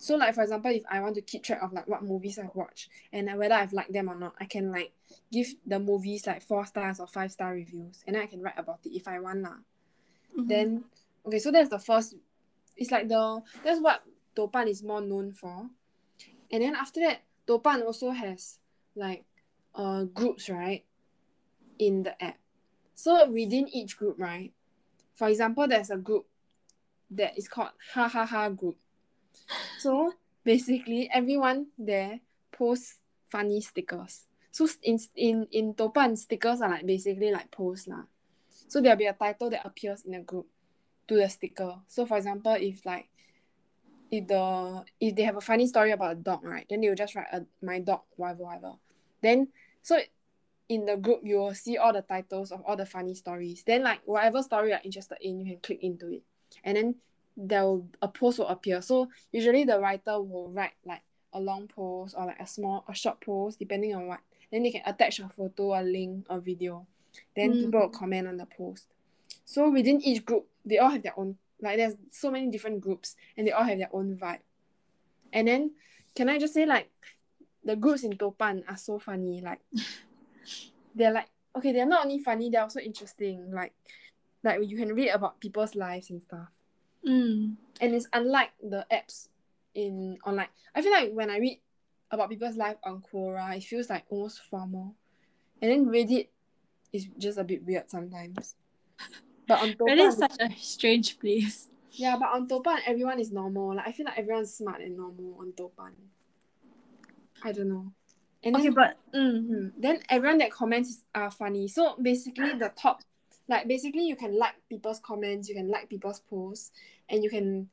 [0.00, 2.54] so like for example if i want to keep track of like what movies i've
[2.54, 4.92] watched and whether i've liked them or not i can like
[5.30, 8.58] give the movies like four stars or five star reviews and then i can write
[8.58, 9.50] about it if i want lah.
[10.36, 10.48] Mm-hmm.
[10.48, 10.84] then
[11.26, 12.14] okay so that's the first
[12.80, 14.02] it's like the that's what
[14.34, 15.68] Douban is more known for.
[16.50, 18.58] And then after that Douban also has
[18.96, 19.24] like
[19.74, 20.84] uh groups right
[21.78, 22.38] in the app.
[22.94, 24.52] So within each group right
[25.14, 26.26] for example there's a group
[27.10, 28.76] that is called ha ha ha group
[29.78, 30.12] so
[30.44, 32.20] basically everyone there
[32.52, 34.26] posts funny stickers.
[34.50, 38.04] So in in in Douban stickers are like basically like posts lah.
[38.68, 40.46] So there'll be a title that appears in a group
[41.08, 41.76] to the sticker.
[41.86, 43.08] So for example if like
[44.10, 46.96] if the if they have a funny story about a dog right then they will
[46.98, 48.72] just write a, my dog whatever whatever.
[49.22, 49.48] Then
[49.82, 49.98] so
[50.68, 53.62] in the group you will see all the titles of all the funny stories.
[53.64, 56.22] Then like whatever story you're interested in you can click into it.
[56.64, 56.94] And then
[57.40, 58.82] there will a post will appear.
[58.82, 62.94] So usually the writer will write like a long post or like a small a
[62.94, 64.20] short post depending on what.
[64.52, 66.86] Then they can attach a photo a link a video.
[67.34, 67.64] Then mm.
[67.64, 68.86] people will comment on the post.
[69.44, 73.16] So within each group they all have their own like there's so many different groups
[73.36, 74.40] and they all have their own vibe.
[75.32, 75.70] And then
[76.14, 76.90] can i just say like
[77.64, 79.60] the groups in Douban are so funny like
[80.94, 83.50] they're like okay they're not only funny they're also interesting.
[83.52, 83.72] Like
[84.42, 86.48] like you can read about people's lives and stuff
[87.06, 87.56] Mm.
[87.80, 89.28] And it's unlike the apps
[89.74, 90.48] in online.
[90.74, 91.60] I feel like when I read
[92.10, 94.94] about people's life on Quora, it feels like almost formal.
[95.62, 96.28] And then Reddit
[96.92, 98.56] is just a bit weird sometimes.
[99.46, 101.68] But on Douban, Reddit is such a strange place.
[101.92, 103.74] Yeah, but on Douban, everyone is normal.
[103.74, 105.92] Like I feel like everyone's smart and normal on Douban.
[107.42, 107.92] I don't know.
[108.42, 109.48] And okay, then, but mm.
[109.48, 109.72] mm.
[109.78, 111.68] then everyone that comments are funny.
[111.68, 113.02] So basically, the top
[113.48, 116.72] like basically you can like people's comments you can like people's posts
[117.08, 117.68] and you can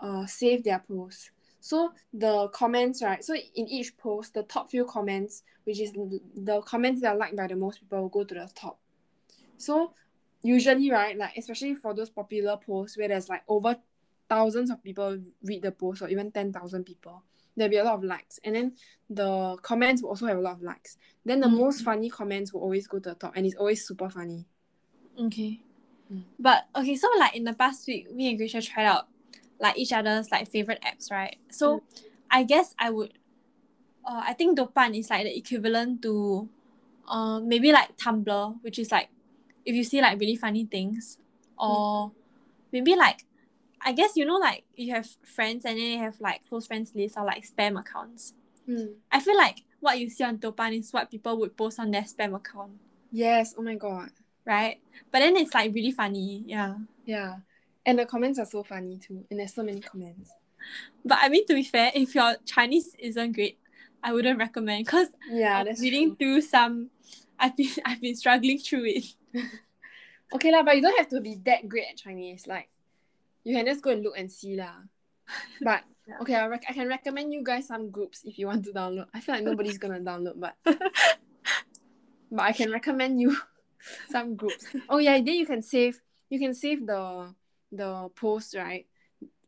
[0.00, 1.30] uh save their posts.
[1.60, 6.60] So the comments right so in each post the top few comments which is the
[6.62, 8.78] comments that are liked by the most people will go to the top.
[9.56, 9.94] So
[10.42, 13.76] usually right like especially for those popular posts where there's like over
[14.28, 17.22] thousands of people read the post or even 10,000 people
[17.56, 18.40] there'll be a lot of likes.
[18.44, 18.72] And then
[19.10, 20.96] the comments will also have a lot of likes.
[21.24, 21.58] Then the mm-hmm.
[21.58, 24.46] most funny comments will always go to the top and it's always super funny
[25.18, 25.60] Okay.
[26.12, 26.24] Mm.
[26.38, 29.08] But okay, so like in the past week, me and Grisha tried out
[29.60, 31.36] like each other's like favorite apps, right?
[31.50, 31.82] So mm.
[32.30, 33.12] I guess I would
[34.04, 36.48] uh I think Douban is like the equivalent to
[37.08, 39.08] uh maybe like Tumblr, which is like
[39.64, 41.18] if you see like really funny things
[41.58, 42.12] or mm.
[42.72, 43.24] maybe like
[43.84, 46.92] I guess you know like you have friends and then you have like close friends
[46.94, 48.34] list or like spam accounts.
[48.68, 48.94] Mm.
[49.10, 52.02] I feel like what you see on Douban is what people would post on their
[52.02, 52.72] spam account.
[53.10, 54.10] Yes, oh my god
[54.44, 54.80] right?
[55.10, 56.76] But then it's like really funny, yeah.
[57.04, 57.36] Yeah.
[57.84, 59.24] And the comments are so funny too.
[59.30, 60.30] And there's so many comments.
[61.04, 63.58] But I mean to be fair, if your Chinese isn't great,
[64.02, 66.16] I wouldn't recommend because yeah, that's reading true.
[66.16, 66.90] through some
[67.38, 69.04] I've been I've been struggling through it.
[70.34, 72.46] okay lah, but you don't have to be that great at Chinese.
[72.46, 72.68] Like
[73.44, 74.86] you can just go and look and see lah.
[75.60, 76.18] But yeah.
[76.22, 79.06] okay, I, rec- I can recommend you guys some groups if you want to download.
[79.12, 83.36] I feel like nobody's gonna download, but but I can recommend you
[84.10, 84.66] some groups.
[84.88, 87.34] Oh yeah, then you can save you can save the
[87.70, 88.86] the post right,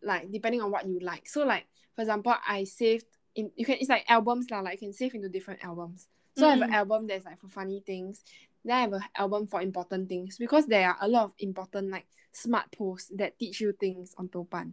[0.03, 1.29] like depending on what you like.
[1.29, 4.61] So like for example, I saved in you can it's like albums lah.
[4.61, 6.09] Like you can save into different albums.
[6.37, 6.47] So mm.
[6.47, 6.75] I have an mm.
[6.75, 8.23] album that's like for funny things.
[8.65, 11.91] then I have an album for important things because there are a lot of important
[11.91, 14.73] like smart posts that teach you things on Douban.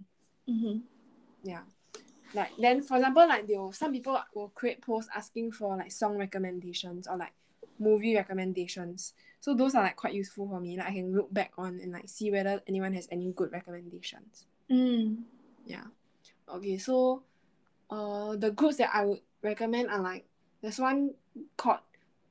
[0.50, 0.80] Mm-hmm.
[1.44, 1.62] Yeah.
[2.34, 5.92] Like then for example like they will some people will create posts asking for like
[5.92, 7.34] song recommendations or like
[7.81, 9.15] movie recommendations.
[9.41, 10.77] So those are like quite useful for me.
[10.77, 14.47] Like I can look back on and like see whether anyone has any good recommendations.
[14.71, 15.23] Mm.
[15.67, 15.85] Yeah.
[16.49, 17.23] Okay, so
[17.91, 20.25] uh the groups that I would recommend are like
[20.63, 21.15] there's one
[21.57, 21.81] called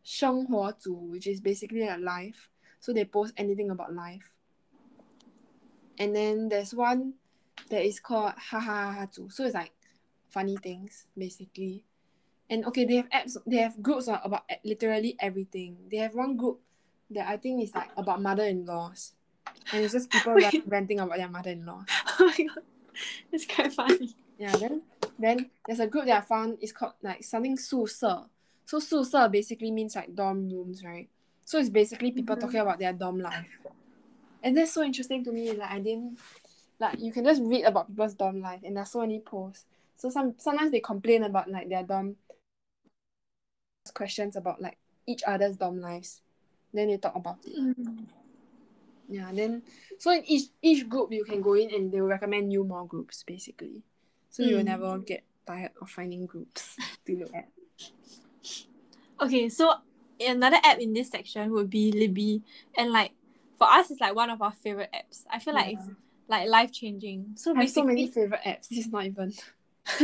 [0.03, 2.49] 生活组 which is basically like life.
[2.79, 4.31] So they post anything about life.
[5.97, 7.13] And then there's one
[7.69, 9.29] that is called ha ha ha组.
[9.29, 9.71] So it's like
[10.29, 11.83] funny things basically.
[12.49, 13.37] And okay, they have apps.
[13.45, 15.77] They have groups about literally everything.
[15.89, 16.59] They have one group
[17.09, 19.13] that I think is like about mother-in-laws,
[19.73, 21.85] and it's just people ranting about their mother-in-law.
[22.19, 22.63] Oh my god,
[23.31, 24.15] it's quite funny.
[24.37, 24.55] Yeah.
[24.57, 24.81] Then
[25.17, 26.57] then there's a group that I found.
[26.61, 28.29] It's called like something 宿舍.
[28.65, 31.09] So 宿舍 basically means like dorm rooms, right?
[31.45, 32.45] So it's basically people mm-hmm.
[32.45, 33.59] talking about their dorm life,
[34.43, 35.51] and that's so interesting to me.
[35.53, 36.19] Like I didn't
[36.79, 39.65] like you can just read about people's dorm life, and there's so many posts.
[39.97, 42.17] So some sometimes they complain about like their dorm
[43.90, 46.22] questions about like each other's dorm lives.
[46.72, 47.58] Then they talk about it.
[47.58, 48.06] Mm.
[49.08, 49.62] Yeah, then
[49.98, 52.86] so in each each group you can go in and they will recommend you more
[52.86, 53.82] groups basically.
[54.30, 54.46] So mm.
[54.46, 54.66] you will mm.
[54.66, 56.76] never get tired of finding groups
[57.06, 57.48] to look at.
[59.20, 59.74] Okay, so
[60.20, 62.42] another app in this section would be Libby.
[62.76, 63.12] And like
[63.58, 65.24] for us it's like one of our favorite apps.
[65.30, 65.88] I feel like it's
[66.28, 67.32] like life changing.
[67.34, 68.68] So I have so many favorite apps.
[68.68, 69.32] This is not even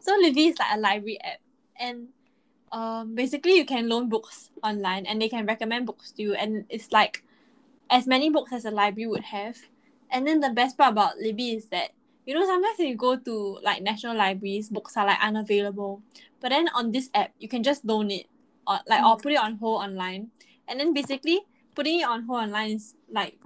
[0.00, 1.40] so Libby is like a library app
[1.80, 2.08] and
[2.72, 6.34] um basically you can loan books online and they can recommend books to you.
[6.34, 7.24] And it's like
[7.90, 9.56] as many books as a library would have.
[10.10, 11.90] And then the best part about libby is that
[12.26, 16.02] you know sometimes when you go to like national libraries books are like unavailable.
[16.40, 18.26] But then on this app you can just loan it
[18.66, 20.30] or like or put it on hold online.
[20.66, 21.40] And then basically
[21.74, 23.38] putting it on hold online is like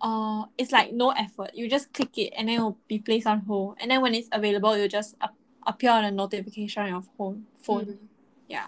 [0.00, 1.50] uh it's like no effort.
[1.54, 3.76] You just click it and then it will be placed on hold.
[3.80, 7.46] And then when it's available you'll just up- appear on a notification on your phone
[7.62, 7.84] phone.
[7.84, 8.06] Mm-hmm.
[8.50, 8.66] Yeah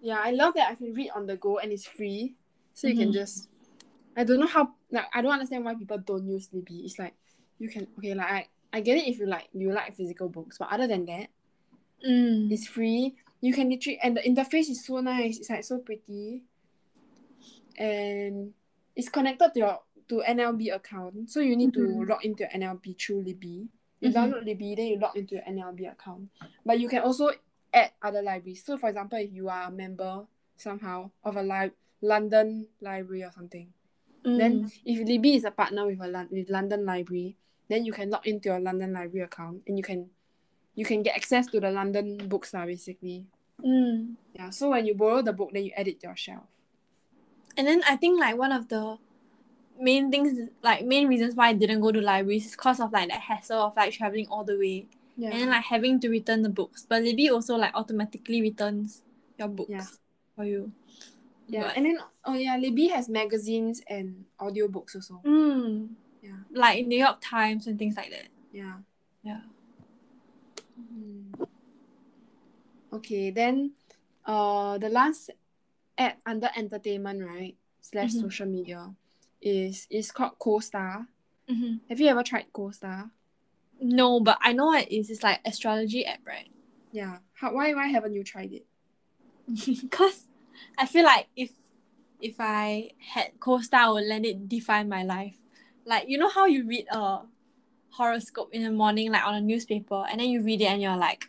[0.00, 2.34] yeah i love that i can read on the go and it's free
[2.74, 3.02] so you mm-hmm.
[3.04, 3.48] can just
[4.16, 7.14] i don't know how like i don't understand why people don't use libby it's like
[7.58, 10.58] you can okay like i i get it if you like you like physical books
[10.58, 11.28] but other than that
[12.06, 12.50] mm.
[12.50, 16.42] it's free you can literally and the interface is so nice it's like so pretty
[17.78, 18.52] and
[18.94, 21.30] it's connected to your to NLB account.
[21.30, 22.00] So you need mm-hmm.
[22.00, 23.68] to log into your NLB through Libby.
[24.00, 24.18] You mm-hmm.
[24.18, 26.28] download Libby, then you log into your NLB account.
[26.66, 27.30] But you can also
[27.72, 28.64] add other libraries.
[28.64, 33.32] So for example, if you are a member somehow of a li- London library or
[33.32, 33.68] something,
[34.24, 34.38] mm.
[34.38, 37.36] then if Libby is a partner with a with London library,
[37.68, 40.10] then you can log into your London library account and you can
[40.74, 43.26] you can get access to the London books lah, basically.
[43.64, 44.16] Mm.
[44.34, 44.50] Yeah.
[44.50, 46.48] So when you borrow the book, then you add it to your shelf.
[47.56, 48.96] And then I think like one of the
[49.78, 53.08] main things like main reasons why I didn't go to libraries is because of like
[53.08, 54.86] the hassle of like traveling all the way.
[55.16, 55.30] Yeah.
[55.30, 56.86] And like having to return the books.
[56.88, 59.02] But Libby also like automatically returns
[59.38, 59.86] your books yeah.
[60.34, 60.72] for you.
[61.48, 65.20] Yeah, but, and then oh yeah, Libby has magazines and audiobooks also.
[65.24, 65.90] Mm,
[66.22, 66.40] yeah.
[66.50, 68.28] Like New York Times and things like that.
[68.52, 68.76] Yeah.
[69.22, 69.40] Yeah.
[70.80, 71.46] Mm.
[72.92, 73.72] Okay, then
[74.24, 75.30] uh the last
[75.98, 77.56] app under entertainment, right?
[77.80, 78.20] Slash mm-hmm.
[78.20, 78.90] social media
[79.42, 81.06] is is called CoStar.
[81.50, 81.88] Mm-hmm.
[81.88, 83.10] Have you ever tried CoStar?
[83.82, 85.10] No, but I know it is.
[85.10, 86.48] It's like astrology app, right?
[86.92, 87.18] Yeah.
[87.34, 88.66] How why why haven't you tried it?
[89.82, 90.26] Because
[90.78, 91.50] I feel like if
[92.20, 95.36] if I had CoStar, I would let it define my life.
[95.84, 97.22] Like you know how you read a
[97.90, 100.96] horoscope in the morning, like on a newspaper, and then you read it and you're
[100.96, 101.28] like,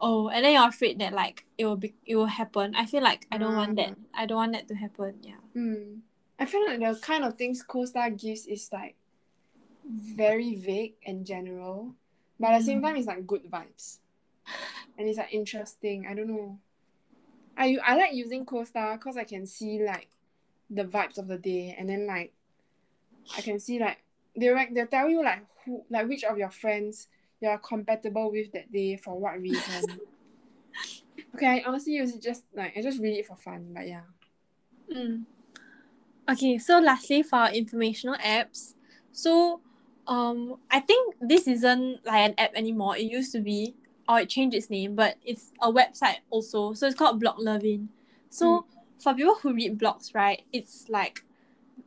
[0.00, 2.74] oh, and then you're afraid that like it will be it will happen.
[2.74, 3.90] I feel like I don't want that.
[4.14, 4.22] Ah.
[4.22, 5.16] I don't want that to happen.
[5.22, 5.42] Yeah.
[5.54, 6.00] Mm.
[6.38, 8.96] I feel like the kind of things CoStar gives is like
[9.88, 11.94] very vague and general,
[12.38, 12.84] but at the same mm.
[12.84, 13.98] time, it's like good vibes,
[14.98, 16.06] and it's like interesting.
[16.08, 16.58] I don't know.
[17.56, 20.08] I I like using CoStar because I can see like
[20.70, 22.32] the vibes of the day, and then like
[23.36, 24.02] I can see like
[24.36, 27.08] they like they tell you like who like which of your friends
[27.40, 30.00] you are compatible with that day for what reason.
[31.34, 34.02] okay, I honestly use it just like I just read it for fun, but yeah.
[34.92, 35.24] Mm.
[36.28, 38.74] Okay, so lastly for informational apps,
[39.12, 39.60] so
[40.06, 42.96] um I think this isn't like an app anymore.
[42.96, 43.74] It used to be
[44.08, 46.74] or it changed its name, but it's a website also.
[46.74, 47.88] So it's called Blog Lovin.
[48.28, 48.64] So mm.
[49.02, 51.24] for people who read blogs, right, it's like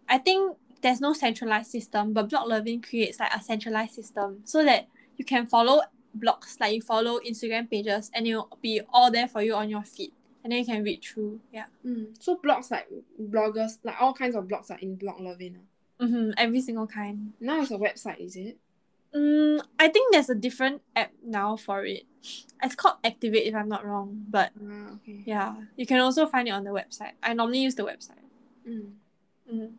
[0.10, 4.64] I think there's no centralized system, but Blog Lovin creates like a centralized system so
[4.64, 4.88] that
[5.18, 5.82] you can follow
[6.18, 9.84] blogs like you follow Instagram pages and it'll be all there for you on your
[9.84, 10.12] feed
[10.44, 11.42] and then you can read through.
[11.52, 11.66] Yeah.
[11.86, 12.16] Mm.
[12.20, 12.88] So blogs like
[13.22, 15.60] bloggers, like all kinds of blogs are in Blog Lovin.
[16.02, 16.32] Mm-hmm.
[16.38, 17.34] Every single kind.
[17.40, 18.58] Now it's a website, is it?
[19.16, 22.04] Mm, I think there's a different app now for it.
[22.62, 24.26] It's called Activate if I'm not wrong.
[24.30, 25.24] But Ah, okay.
[25.26, 27.14] yeah, you can also find it on the website.
[27.24, 28.22] I normally use the website.
[28.68, 28.92] Mm.
[29.52, 29.72] Mm.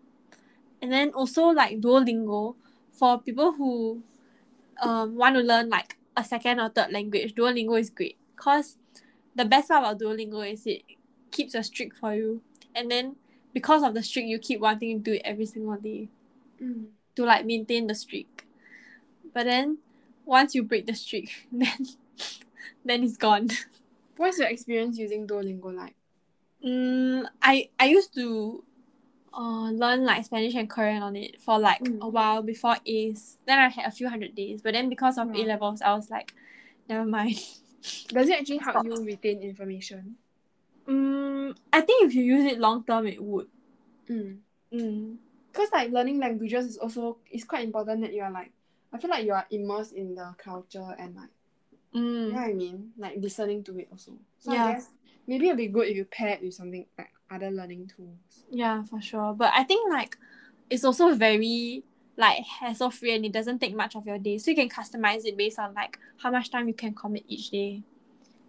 [0.82, 2.56] And then also like Duolingo
[2.92, 4.02] for people who
[4.82, 7.34] um want to learn like a second or third language.
[7.34, 8.76] Duolingo is great because
[9.36, 10.82] the best part about Duolingo is it
[11.30, 12.40] keeps a streak for you,
[12.74, 13.16] and then
[13.52, 16.08] because of the streak, you keep wanting to do it every single day
[16.62, 16.86] Mm.
[17.16, 18.44] to like maintain the streak.
[19.32, 19.78] But then
[20.24, 21.86] once you break the streak, then
[22.84, 23.48] then it's gone.
[24.16, 25.94] What's your experience using Duolingo like?
[26.64, 28.64] Mm, I I used to
[29.32, 32.00] uh learn like Spanish and Korean on it for like Mm.
[32.02, 33.36] a while before A's.
[33.46, 35.34] Then I had a few hundred days, but then because of Wow.
[35.36, 36.34] A levels, I was like,
[36.88, 37.36] never mind.
[38.08, 38.84] Does it actually help Stop.
[38.84, 40.16] you retain information?
[40.88, 43.46] Mm, I think if you use it long term, it would.
[44.08, 44.38] Mm.
[44.72, 45.16] Mm.
[45.52, 48.52] Because like learning languages is also it's quite important that you are like
[48.92, 51.28] I feel like you are immersed in the culture and like
[51.92, 52.32] you know Mm.
[52.34, 52.90] what I mean?
[52.98, 54.12] Like listening to it also.
[54.38, 54.66] So Yeah.
[54.66, 54.88] I guess
[55.26, 58.44] maybe it'd be good if you pair it with something like other learning tools.
[58.50, 59.34] Yeah, for sure.
[59.34, 60.16] But I think like
[60.70, 61.82] it's also very
[62.16, 64.38] like hassle free and it doesn't take much of your day.
[64.38, 67.50] So you can customize it based on like how much time you can commit each
[67.50, 67.82] day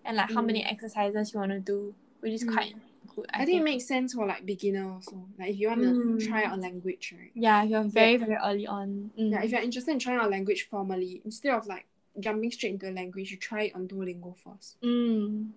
[0.05, 0.71] and like how many Mm.
[0.71, 2.53] exercises you want to do, which is Mm.
[2.53, 2.75] quite
[3.15, 3.25] good.
[3.33, 5.27] I, think it makes sense for like beginner also.
[5.37, 6.27] Like if you want to Mm.
[6.27, 7.31] try out a language, right?
[7.33, 9.11] Yeah, you're very, very early on.
[9.17, 9.31] Mm.
[9.31, 11.85] Yeah, if you're interested in trying out a language formally, instead of like
[12.19, 14.79] jumping straight into a language, you try it on Duolingo first.
[14.81, 15.51] Mm.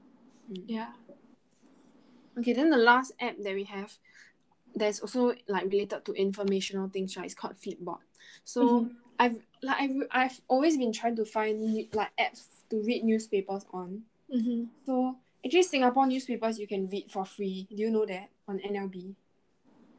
[0.51, 0.65] Mm.
[0.67, 0.93] Yeah.
[2.39, 3.99] Okay, then the last app that we have,
[4.75, 7.27] there's also like related to informational things, right?
[7.27, 7.99] It's called Flipboard.
[8.45, 8.95] So Mhm.
[9.19, 11.63] I've like I've, I've always been trying to find
[11.95, 14.05] like apps to read newspapers on.
[14.35, 14.65] Mm-hmm.
[14.87, 17.68] So actually, Singapore newspapers you can read for free.
[17.70, 19.16] Do you know that on NLB?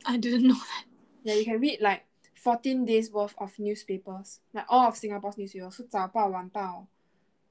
[0.07, 0.85] I didn't know that.
[1.25, 2.05] Yeah, you can read like
[2.35, 5.77] 14 days worth of newspapers, like all of Singapore's newspapers.
[5.77, 6.87] So 早报,晚报,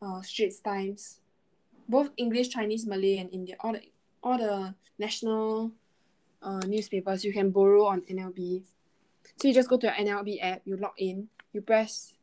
[0.01, 1.19] uh, Straits Times,
[1.87, 3.57] both English, Chinese, Malay, and Indian.
[3.59, 3.81] All the
[4.23, 5.71] all the national
[6.41, 8.63] uh, newspapers you can borrow on NLB.
[9.37, 12.13] So you just go to your NLB app, you log in, you press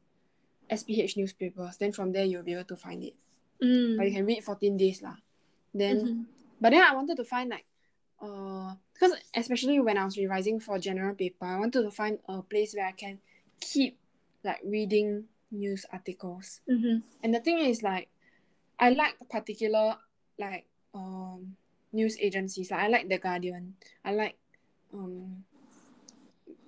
[0.70, 3.14] SPH newspapers, then from there you'll be able to find it.
[3.62, 3.97] Mm.
[3.97, 5.16] But you can read 14 days lah.
[5.74, 6.26] Then Mhm.
[6.61, 7.65] but then I wanted to find like
[8.22, 12.41] uh because especially when I was revising for general paper, I wanted to find a
[12.41, 13.20] place where I can
[13.59, 13.97] keep
[14.43, 16.61] like reading news articles.
[16.67, 17.03] Mhm.
[17.24, 18.09] And the thing is like
[18.80, 19.97] I like particular
[20.38, 21.55] like um
[21.91, 22.72] news agencies.
[22.72, 23.76] Like I like The Guardian.
[24.03, 24.38] I like
[24.93, 25.43] um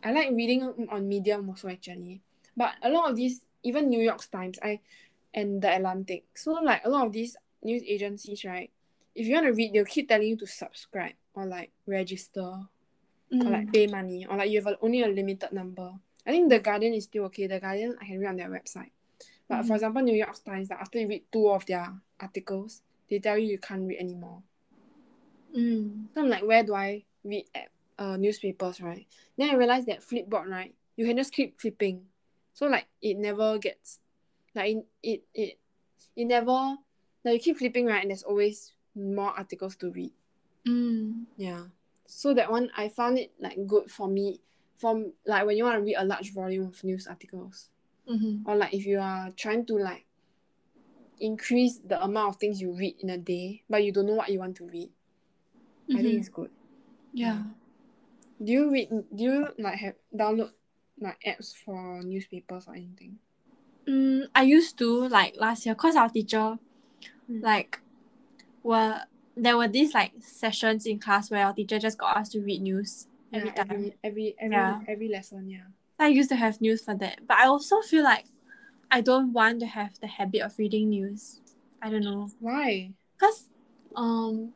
[0.04, 2.22] I like reading on Medium also actually.
[2.58, 4.80] But a lot of these even New York Times I
[5.34, 6.26] and The Atlantic.
[6.34, 8.72] So like a lot of these news agencies, right?
[9.16, 12.68] If you want to read, they'll keep telling you to subscribe or like register
[13.32, 13.48] Mm.
[13.48, 15.94] or like pay money or like you have a, only a limited number.
[16.28, 17.48] I think The Guardian is still okay.
[17.48, 18.92] The Guardian I can read on their website.
[19.48, 19.76] But for Mhm.
[19.76, 23.48] example, New York Times, like after you read two of their articles, they tell you
[23.48, 24.44] you can't read anymore.
[25.56, 26.08] Mm.
[26.14, 29.08] So I'm like, where do I read at, uh, newspapers, right?
[29.38, 30.76] Then I realized that Flipboard, right?
[30.98, 32.06] You can just keep flipping.
[32.54, 34.00] So like it never gets
[34.54, 35.58] like it it it,
[36.16, 36.76] it never
[37.24, 38.02] like you keep flipping, right?
[38.02, 40.12] And there's always more articles to read.
[40.68, 41.26] Mm.
[41.38, 41.66] Yeah.
[42.06, 44.40] So that one I found it like good for me
[44.78, 47.70] from like when you want to read a large volume of news articles.
[48.10, 48.42] Mhm.
[48.46, 50.06] Or like if you are trying to like
[51.20, 54.30] increase the amount of things you read in a day, but you don't know what
[54.30, 54.90] you want to read.
[55.92, 56.20] I think Mhm.
[56.20, 56.50] it's good.
[57.14, 57.44] Yeah.
[58.44, 60.52] Do you read do you like have download
[61.00, 63.20] like apps for newspapers or anything?
[63.88, 66.58] Mm, I used to like last year cause our teacher
[67.30, 67.42] Mm.
[67.44, 67.81] like
[68.64, 69.02] were
[69.36, 72.62] there were these like sessions in class where our teacher just got us to read
[72.62, 73.68] news every yeah, time.
[73.72, 74.80] every every every, Yeah.
[74.88, 75.68] every lesson, yeah.
[76.00, 77.28] I used to have news for that.
[77.28, 78.26] But I also feel like
[78.90, 81.40] I don't want to have the habit of reading news.
[81.82, 82.30] I don't know.
[82.40, 82.92] Why?
[83.18, 83.50] Cause
[83.96, 84.54] um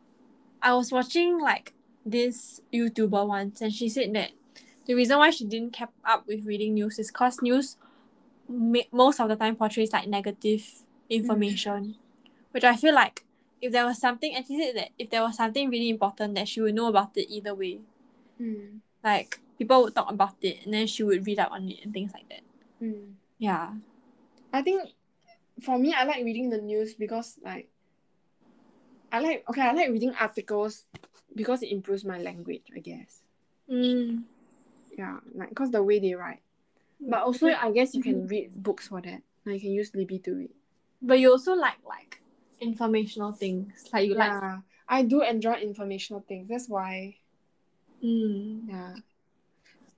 [0.61, 1.73] I was watching like
[2.05, 4.31] this YouTuber once and she said that
[4.85, 7.77] the reason why she didn't keep up with reading news is cause news
[8.47, 10.63] ma- most of the time portrays like negative
[11.09, 11.95] information.
[12.51, 13.25] Which I feel like
[13.61, 16.47] if there was something and she said that if there was something really important that
[16.47, 17.79] she would know about it either way.
[18.41, 18.79] Mm.
[19.03, 21.93] Like people would talk about it and then she would read up on it and
[21.93, 22.41] things like that.
[22.81, 23.13] Mm.
[23.37, 23.71] Yeah.
[24.51, 24.89] I think
[25.61, 27.69] for me, I like reading the news because like
[29.11, 30.85] I like okay, I like reading articles
[31.35, 32.63] because it improves my language.
[32.75, 33.21] I guess.
[33.71, 34.23] Mm.
[34.97, 36.41] Yeah, like because the way they write.
[36.99, 39.21] But also, I guess you can read books for that.
[39.45, 40.51] Like you can use Libby to read.
[41.01, 42.21] But you also like like
[42.59, 43.85] informational things.
[43.93, 46.47] Like you like yeah, I do enjoy informational things.
[46.49, 47.17] That's why.
[48.03, 48.69] Mm.
[48.69, 48.93] Yeah.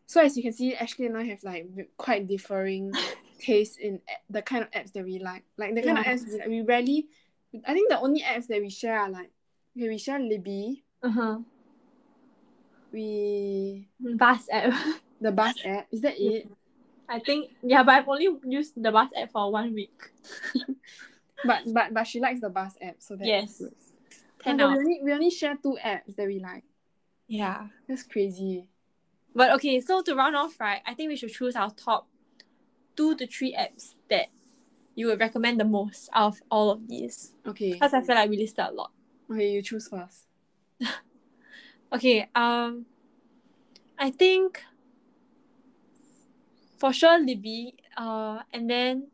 [0.06, 2.94] So as you can see, Ashley and I have like quite differing
[3.40, 4.00] tastes in
[4.30, 5.44] the kind of apps that we like.
[5.58, 6.14] Like the kind Yeah.
[6.14, 7.08] of apps we, like, we rarely.
[7.66, 9.32] I think the only apps that we share are like
[9.78, 10.84] okay, we share Libby.
[11.04, 11.40] Uh-huh.
[12.92, 14.74] We Bus app.
[15.22, 15.88] the bus app.
[15.92, 16.50] Is that it?
[17.10, 20.00] I think yeah, but I've only used the bus app for one week.
[21.44, 23.58] But but but she likes the bus app, so that's Yes.
[23.60, 23.74] good.
[24.40, 26.64] Ten Oh, we only we only share two apps that we like.
[27.28, 27.68] Yeah.
[27.88, 28.70] That's crazy.
[29.36, 32.08] But okay, so to round off, right, I think we should choose our top
[32.96, 34.28] two to three apps that
[34.96, 37.34] you would recommend the most out of all of these.
[37.46, 37.74] Okay.
[37.74, 38.92] Because I feel like we listed a lot.
[39.32, 40.26] Okay, you choose first.
[41.94, 42.86] Okay, um
[43.98, 44.62] I think
[46.78, 49.08] for sure Libby, uh and then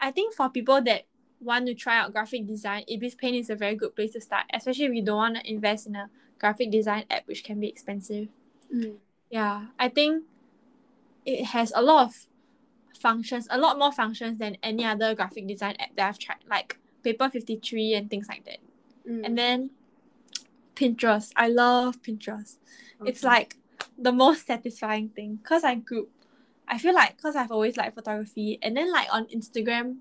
[0.00, 1.04] I think for people that
[1.40, 4.44] want to try out graphic design, Ibis Paint is a very good place to start,
[4.52, 7.68] especially if you don't want to invest in a graphic design app which can be
[7.68, 8.28] expensive.
[8.74, 8.96] Mm.
[9.30, 10.24] Yeah, I think
[11.24, 12.26] it has a lot of
[12.98, 16.78] functions, a lot more functions than any other graphic design app that I've tried, like
[17.02, 18.58] Paper 53 and things like that.
[19.08, 19.24] Mm.
[19.24, 19.70] And then
[20.74, 21.32] Pinterest.
[21.36, 22.56] I love Pinterest.
[23.04, 23.56] It's like
[23.98, 26.10] the most satisfying thing because I group.
[26.68, 29.96] I feel like because I've always liked photography, and then like on Instagram,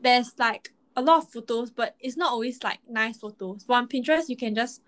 [0.00, 3.64] there's like a lot of photos, but it's not always like nice photos.
[3.64, 4.82] But on Pinterest, you can just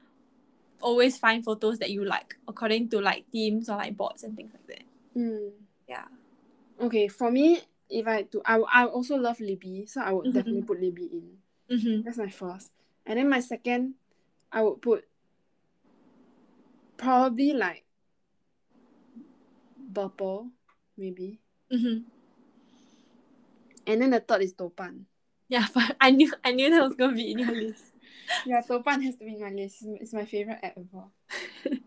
[0.80, 4.52] always find photos that you like according to like themes or like boards and things
[4.52, 4.84] like that.
[5.16, 5.50] Mm.
[5.88, 6.04] Yeah.
[6.80, 10.34] Okay, for me, if I do, I, I also love Libby, so I would Mhm.
[10.34, 11.76] definitely put Libby in.
[11.76, 12.02] Mm-hmm.
[12.02, 12.72] That's my first.
[13.06, 13.94] And then my second,
[14.52, 15.04] I would put
[16.96, 17.84] probably like
[19.92, 20.50] Burpple,
[20.96, 21.40] maybe.
[21.72, 22.04] Mm-hmm.
[23.86, 25.06] And then the third is Topan.
[25.48, 27.92] Yeah, but I knew I knew that was gonna be in your list.
[28.46, 29.82] Yeah, Topan has to be in my list.
[29.82, 31.04] It's- my favorite app ever.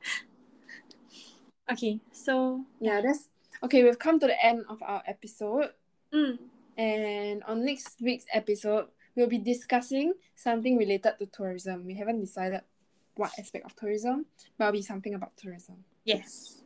[1.71, 3.29] Okay, so Yeah, that's
[3.63, 3.83] okay.
[3.83, 5.69] We've come to the end of our episode.
[6.13, 6.37] mm,
[6.77, 11.85] And on next week's episode, we'll be discussing something related to tourism.
[11.85, 12.61] We haven't decided
[13.15, 14.25] what aspect of tourism,
[14.57, 15.85] but it'll be something about tourism.
[16.03, 16.59] yes.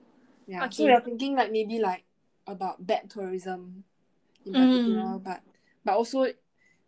[0.48, 0.64] Yeah.
[0.66, 0.76] Okay.
[0.78, 2.06] So we're thinking like maybe like
[2.48, 3.84] about bad tourism
[4.56, 5.24] in Mm.
[5.24, 5.42] but
[5.84, 6.26] but also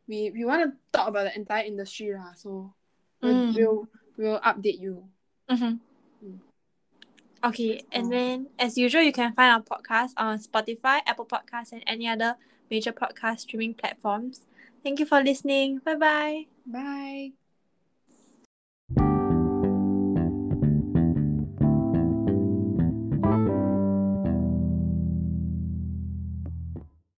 [0.07, 2.33] we we want to talk about the entire industry lah.
[2.35, 2.73] So
[3.21, 3.55] we'll, Mm.
[3.55, 3.79] we'll
[4.17, 5.07] we'll update you.
[5.49, 5.73] Mm-hmm.
[6.25, 6.39] Mm.
[7.43, 8.09] Okay, and all.
[8.11, 12.35] then as usual, you can find our podcast on Spotify, Apple Podcasts, and any other
[12.69, 14.45] major podcast streaming platforms.
[14.83, 15.79] Thank you for listening.
[15.79, 16.37] Bye bye.
[16.67, 17.38] Bye.